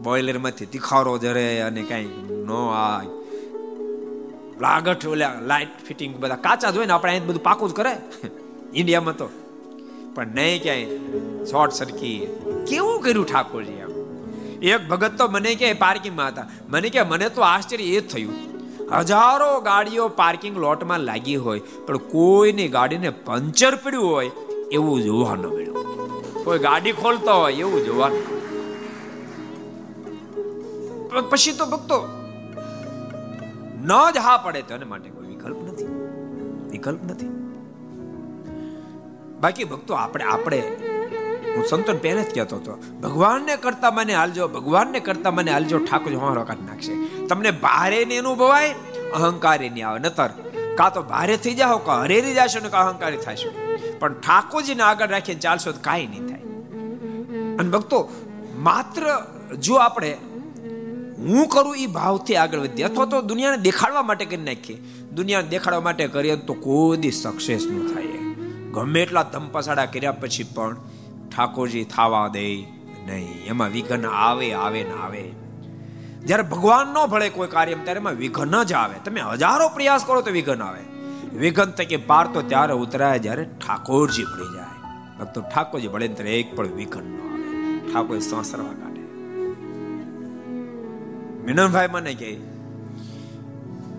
[0.03, 2.09] બોઇલરમાંથી તિખારો જરે અને કાંઈ
[2.47, 3.01] ન આ
[4.61, 7.93] લાગઠ ઓલા લાઇટ ફિટિંગ બધા કાચા જોઈને આપણે અહીં બધું પાકું જ કરે.
[8.75, 9.29] ઇન્ડિયામાં તો.
[10.15, 10.85] પણ નહીં ક્યાંય.
[11.45, 12.27] શોર્ટ સર્કી
[12.69, 13.91] કેવું કર્યું ઠાકોરજી આમ?
[14.61, 16.47] એક ભગત તો મને કે પાર્કિંગમાં હતા.
[16.69, 18.33] મને કે મને તો આશ્ચર્ય એ થયું.
[18.91, 24.31] હજારો ગાડીઓ પાર્કિંગ લોટમાં લાગી હોય, પણ કોઈની ગાડીને પંચર પડ્યું હોય,
[24.71, 26.43] એવું જોવા ન મળ્યું.
[26.45, 28.11] કોઈ ગાડી ખોલતો હોય, એવું જોવા
[31.29, 32.22] પછી તો ભક્તો
[33.83, 35.85] ન જ હા પડે તો એના માટે કોઈ વિકલ્પ નથી.
[36.69, 37.27] વિકલ્પ નથી.
[39.39, 40.59] બાકી ભક્તો, આપણે આપણે,
[41.55, 46.15] હું સંતોન પહેલે જ કહેતો હતો, ભગવાનને કરતા મને હાલજો, ભગવાનને કરતા મને હાલજો ઠાકોર
[46.15, 47.27] હોવારો કાઢી નાખશે.
[47.27, 48.75] તમને ભારે ને અનુભવાય,
[49.13, 49.99] અહંકારી નહીં આવે.
[49.99, 50.29] નતર,
[50.77, 53.77] કાં તો ભારે થઈ જાઓ, કાં હરેરી જશો ને કાં અહંકારી થશો.
[53.99, 56.39] પણ ઠાકોરજીને આગળ રાખીને ચાલશો તો કાંઈ નહીં થાય.
[57.57, 58.09] અને ભક્તો,
[58.55, 59.25] માત્ર
[59.59, 60.17] જો આપણે
[61.23, 62.85] હું કરું એ ભાવથી આગળ વધીએ.
[62.85, 64.77] અથવા તો દુનિયાને દેખાડવા માટે કરી નાખીએ.
[65.15, 68.03] દુનિયાને દેખાડવા માટે કરીએ તો કોઈ સક્સેસ ન થાય.
[68.71, 70.75] ગમે એટલા ધમપસાડા કર્યા પછી પણ
[71.35, 72.55] ઠાકોરજી થાવા દે
[73.05, 73.45] નહીં.
[73.45, 75.31] એમાં વિઘ્ન આવે આવે ને આવે.
[76.25, 78.95] જ્યારે ભગવાન ન ભળે કોઈ કાર્ય, ત્યારે એમાં વિઘ્ન જ આવે.
[79.05, 80.81] તમે હજારો પ્રયાસ કરો તો વિઘ્ન આવે.
[81.37, 84.81] વિઘ્ન તકે પાર તો ત્યારે ઉતરાય જ્યારે ઠાકોરજી ભળી જાય.
[85.19, 87.91] ભક્તો, ઠાકોરજી ભળે ત્યારે એક પણ વિઘ્ન ન આવે.
[87.93, 88.82] ઠાકોર સાસરવા
[91.45, 92.31] મિનનભાઈ મને કહે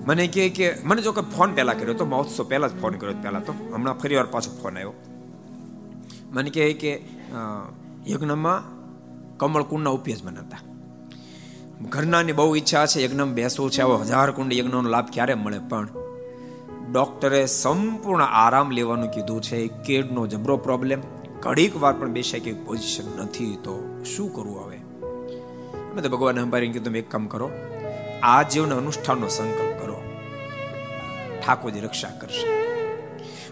[0.06, 3.16] મને કહે કે મને જો કે ફોન પહેલા કર્યો તો મહોત્સવ પહેલા જ ફોન કર્યો
[3.22, 4.94] પહેલા તો હમણાં ફરી વાર પાછો ફોન આવ્યો
[6.32, 6.92] મને કહે કે
[8.08, 8.60] યજ્ઞમાં
[9.38, 10.62] કમળકુંડના ઉપયોગ મને હતા
[11.88, 15.58] ઘરનાની બહુ ઈચ્છા છે યજ્ઞમાં બેસવું છે આવો હજાર કુંડ યજ્ઞનો લાભ ક્યારે મળે?
[15.68, 15.88] પણ
[16.92, 21.00] ડોક્ટરે સંપૂર્ણ આરામ લેવાનું કીધું છે, કેડનો જબરો પ્રોબ્લેમ
[21.40, 24.73] ઘડીક વાર પણ બેસાય કે પોઝિશન નથી, તો શું કરવું હવે?
[25.94, 27.50] મેં તો ભગવાન અંબારી કીધું એક કામ કરો,
[28.22, 30.02] આ જીવન અનુષ્ઠાનનો સંકલ્પ કરો.
[31.46, 32.64] ઠાકોરજી રક્ષા કરશે.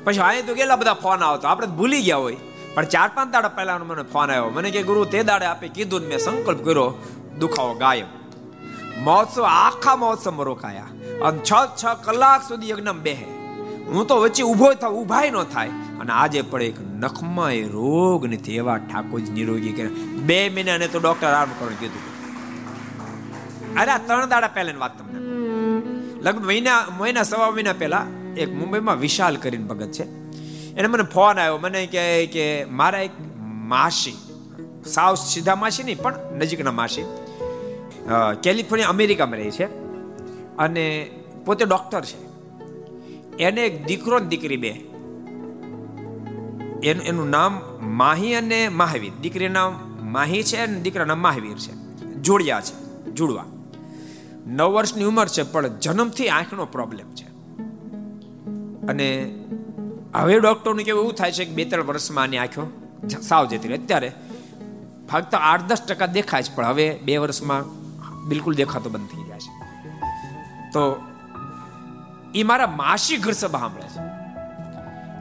[0.04, 2.36] પછી અહીં તો કેટલા બધા ફોન આવતો, આપણે ભૂલી ગયા હોય.
[2.74, 4.50] પણ ચાર પાંચ દાડા પહેલા મને ફોન આવ્યો.
[4.54, 6.94] મને કે, ગુરુ, તે દાડે આપે કીધું મેં સંકલ્પ કર્યો,
[7.38, 8.06] દુખાવો ગાયબ
[8.98, 10.82] મહોત્સવ, આખા મહોત્સવમાં રોકાયા.
[11.24, 11.52] અને છ
[11.84, 13.24] છ કલાક સુધી યજ્ઞ બેહે.
[13.84, 15.68] હું તો વચ્ચે ઊભો થાવ ઊભાય ન થાય.
[15.68, 18.56] અને આજે પણ એક નખમાં એ રોગ નથી.
[18.56, 22.11] એવા ઠાકોરજી નિરોગી કર્યા બે મહિના ને તો ડોક્ટર આરામ કરવાનું કીધું.
[23.80, 25.18] અરે ત્રણ દાડા પહેલા વાત તમને.
[26.22, 28.02] લગભગ મહિના મહિના, સવા મહિના પહેલા
[28.36, 30.04] એક મુંબઈમાં વિશાલ કરીને ભગત છે.
[30.76, 33.14] એને મને ફોન આવ્યો, મને કહે કે મારા એક
[33.72, 34.16] માસી,
[34.86, 37.04] સાવ સીધા માસી નહીં, પણ નજીકના માસી
[38.42, 39.66] કેલિફોર્નિયા, અમેરિકામાં રહે છે
[40.56, 40.86] અને
[41.44, 42.20] પોતે ડોક્ટર છે.
[43.38, 44.72] એને એક દીકરો દીકરી બે.
[46.82, 47.60] એનું એનું નામ
[47.96, 49.12] માહી અને મહાવીર.
[49.22, 49.72] દીકરીનું નામ
[50.12, 51.72] માહી છે અને દીકરાનું નામ મહાવીર છે.
[52.22, 52.74] જોડિયા છે,
[53.10, 53.44] જોડવા.
[54.46, 57.24] નવ વર્ષની ઉંમર છે, પણ જન્મથી આંખનો પ્રોબ્લેમ છે.
[58.86, 59.34] અને
[60.14, 62.72] હવે ડોક્ટરનું કેવું એવું થાય છે કે બે ત્રણ વર્ષમાં આની આંખો
[63.22, 63.76] સાવ જતી રહે.
[63.76, 64.12] અત્યારે
[65.12, 67.62] ફક્ત આઠ દસ ટકા દેખાય છે, પણ હવે બે વર્ષમાં
[68.28, 69.52] બિલકુલ દેખાતો બંધ થઈ જાય છે.
[70.72, 71.02] તો
[72.34, 74.00] એ મારા માસી ઘર સભા સાંભળે છે.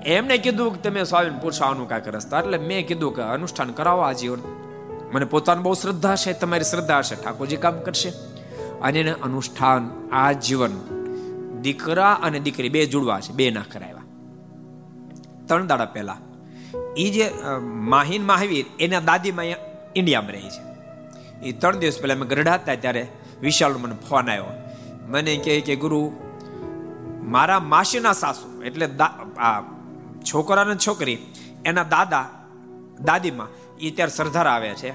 [0.10, 4.40] એમને કીધું કે તમે સ્વામીને પૂછવાનું કાંઈક રસ્તા એટલે મેં કીધું કે અનુષ્ઠાન કરાવો આજીવન
[5.14, 8.14] મને પોતાની બહુ શ્રદ્ધા છે, તમારી શ્રદ્ધા હશે ઠાકોરજી કામ કરશે.
[8.82, 10.76] અને અનુષ્ઠાન આ જીવન
[11.62, 14.08] દીકરા અને દીકરી, બે જોડવા છે, બે ના કરાવ્યા.
[15.48, 16.20] ત્રણ દાડા પહેલા.
[16.98, 17.26] એ જે
[17.90, 19.46] માહિન મહાવીર એના દાદીમાં
[19.96, 20.64] ઇન્ડિયામાં રહી છે.
[21.46, 23.04] એ ત્રણ દિવસ પહેલા અમે ગરડા હતા ત્યારે
[23.42, 24.52] વિશાળ મને ફોન આવ્યો
[25.08, 26.02] મને કહે કે, ગુરુ,
[27.24, 28.86] મારા માસીના સાસુ, એટલે
[29.38, 29.62] આ
[30.24, 31.18] છોકરા છોકરી,
[31.66, 32.26] એના દાદા,
[33.04, 33.48] દાદીમાં
[33.80, 34.92] એ ત્યારે સરદાર આવ્યા છે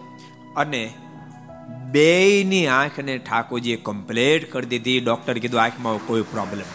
[0.56, 0.82] અને
[1.68, 5.00] બેયની આંખને ઠાકોરજીએ કમ્પ્લેટ કરી દીધી.
[5.00, 6.68] ડોક્ટર કીધું, આંખમાં કોઈ પ્રોબ્લેમ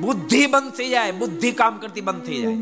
[0.00, 2.56] બુદ્ધિ બંધ થઈ જાય, બુદ્ધિ કામ કરતી બંધ થઈ જાય.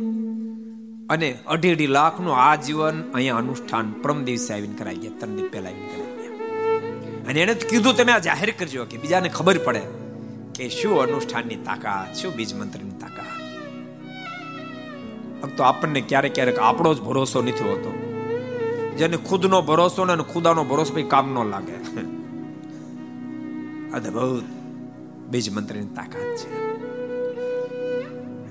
[1.11, 5.51] અને અઢી અઢી લાખનું આ જીવન અહીંયા અનુષ્ઠાન પરમ દિવસે આવીને કરાઈ ગયા, ત્રણ દિવસ
[5.53, 7.29] પહેલા આવીને કરાઈ ગયા.
[7.29, 9.83] અને એને કીધું, તમે આ જાહેર કરજો કે બીજાને ખબર પડે
[10.59, 13.37] કે શું અનુષ્ઠાનની તાકાત, શું બીજ મંત્રની તાકાત.
[15.57, 18.08] તો આપણને ક્યારેક ક્યારેક આપણો જ ભરોસો નથી હોતો.
[18.99, 21.73] જેને ખુદનો ભરોસો ને ખુદાનો ભરોસો ભાઈ કામ ન લાગે.
[23.91, 24.45] અદભુત
[25.29, 26.69] બીજ મંત્રની તાકાત છે.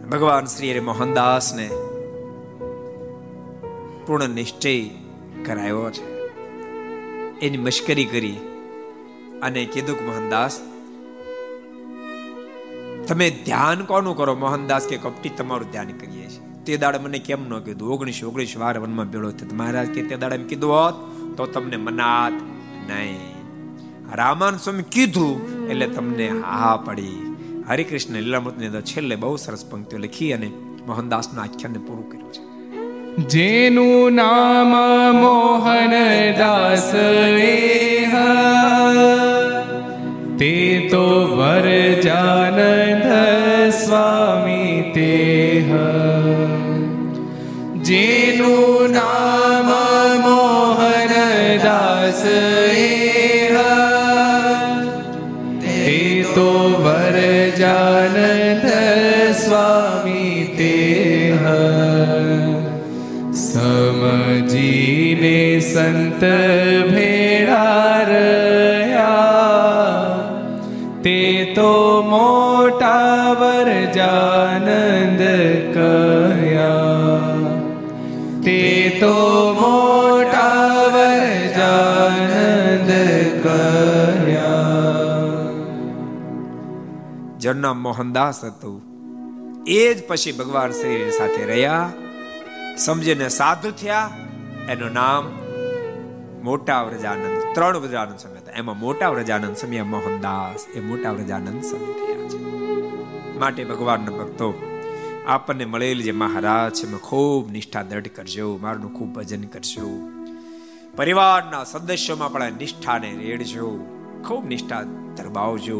[0.09, 1.69] ભગવાન શ્રી મોહનદાસને
[4.05, 4.89] પૂર્ણ નિશ્ચય
[5.45, 6.27] કરાયો છે.
[7.39, 8.37] એની મશ્કરી કરી
[9.41, 10.61] અને કીધું કે, મોહનદાસ,
[13.07, 14.35] તમે ધ્યાન કોનું કરો?
[14.35, 16.16] મોહનદાસ કે કપટી તમારું ધ્યાન કરીએ.
[16.67, 17.89] તે દાડે મને કેમ ન કીધું?
[17.89, 19.49] ઓગણીસ ઓગણીસ વાર વનમાં ભેળો થયો.
[19.53, 20.93] મહારાજ કે, તે દાડે કીધું હોત
[21.37, 22.31] તો તમને મનાત
[22.89, 23.17] નહીં.
[24.15, 27.35] રામાન સ્વામી કીધું એટલે તમને હા પડી.
[27.69, 30.51] હરિકૃષ્ણ લીલામૃતની અંદર છેલ્લે બહુ સરસ પંક્તિઓ લખી અને
[30.87, 32.47] મોહનદાસના આખ્યાનને પૂરું કર્યું છે.
[33.27, 34.71] જેનું નામ
[35.21, 36.91] મોહનદાસ
[40.39, 43.05] તે તો વરજાનંદ
[43.71, 46.06] સ્વામી તે જેનું
[66.17, 66.23] સંત
[66.93, 67.87] ભેળા
[71.03, 71.71] તે તો
[72.09, 75.21] મોટા વરજાનંદ
[75.73, 77.19] કયા
[78.43, 78.59] તે
[78.99, 79.13] તો
[79.53, 82.91] મોટા વરજાનંદ
[83.43, 84.55] કયા
[87.39, 88.81] જન્મ મોહનદાસ હતું.
[89.67, 91.89] એ જ પછી ભગવાન શ્રી સાથે રહ્યા.
[92.77, 94.09] સમજીને સાધુ થયા.
[94.69, 95.46] એનું નામ
[96.47, 98.51] મોટા વ્રજાનંદ, ત્રણ વ્રજાનંદ સમય હતા.
[98.51, 102.39] એમાં મોટા વ્રજાનંદ સમય મોહનદાસ, એ મોટા વ્રજાનંદ સમય થયા છે.
[103.39, 104.49] માટે ભગવાનના ભક્તો,
[105.27, 109.89] આપણને મળેલ જે મહારાજ છે, એમાં ખૂબ નિષ્ઠા દ્રઢ કરજો, મારનું ખૂબ ભજન કરજો.
[110.95, 113.69] પરિવારના સદસ્યોમાં પણ નિષ્ઠાને રેડજો,
[114.27, 114.83] ખૂબ નિષ્ઠા
[115.17, 115.79] ધરબાવજો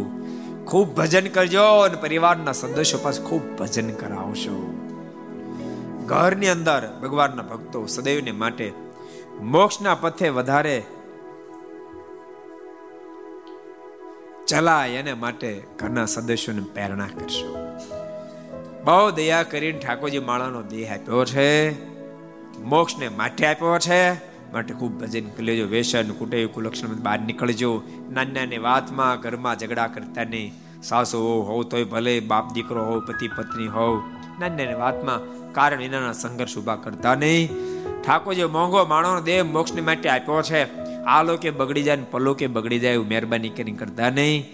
[0.68, 4.56] ખૂબ ભજન કરજો અને પરિવારના સદસ્યો પાસે ખૂબ ભજન કરાવશો
[6.06, 8.68] ઘરની અંદર ભગવાનના ભક્તો સદૈવને માટે
[9.42, 10.84] મોક્ષના પથે વધારે
[14.48, 17.66] ચલાય એને માટે ઘરના સદસ્યોને પ્રેરણા કરશો.
[18.84, 21.72] બહુ દયા કરીને ઠાકોરજી માળાનો દેહ આપ્યો છે.
[22.64, 24.14] મોક્ષને માટે આપ્યો છે.
[24.52, 25.68] માટે ખૂબ ભજન કરી લેજો.
[25.68, 27.84] વેસન કુટે કુલક્ષણ બહાર નીકળજો.
[28.12, 30.54] નાની નાની વાતમાં ઘરમાં ઝઘડા કરતા નહીં.
[30.84, 34.02] સાસુ હોવ તોય ભલે, બાપ દીકરો હોવ, પતિ પત્ની હોવ.
[34.40, 35.20] નાની નાની વાતમાં
[35.54, 37.77] કારણ વિનાના સંઘર્ષ ઊભા કરતા નહીં.
[38.08, 40.62] ઠાકોરજી મોંઘો માણો દેહ મોક્ષને માટે આપ્યો છે.
[41.04, 44.46] આ લોકે બગડી જાય ને પલોકે બગડી જાય એવું મહેરબાની કરી કરતા નહીં.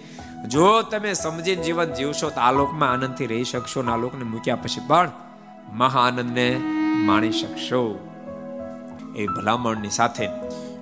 [0.47, 4.55] જો તમે સમજીને જીવન જીવશો તો આ લોકમાં આનંદથી રહી શકશો ને આ લોકને મૂક્યા
[4.55, 5.11] પછી પણ
[5.73, 6.47] મહા આનંદને
[6.95, 8.09] માણી શકશો.
[9.15, 10.27] એ ભલામણની સાથે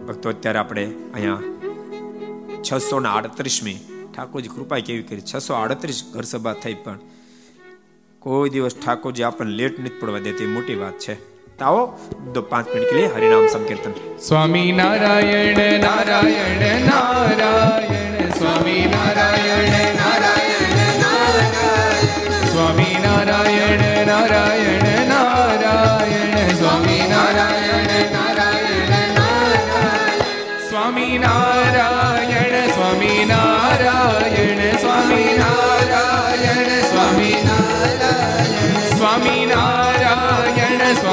[0.07, 1.41] ભક્તો, અત્યારે આપણે અહીંયા
[2.61, 3.79] છસો ને આડત્રીસમી
[4.15, 5.21] ઠાકોરજી કૃપા કેવી કરી?
[5.21, 6.99] છસો આડત્રીસ ઘર સભા થઈ પણ
[8.19, 11.30] કોઈ દિવસ ઠાકોરજી આપણને લેટ નથી પડવા દેતી મોટી વાત છે.
[11.69, 11.85] आओ
[12.35, 13.93] दो पांच मिनट के लिए हरिनाम संकीर्तन
[14.27, 21.53] स्वामी नारायण नारायण नारायण स्वामी नारायण नारायण नारायण
[22.51, 34.40] स्वामी नारायण नारायण नारायण स्वामी नारायण नारायण नारायण स्वामी नारायण स्वामी नारायण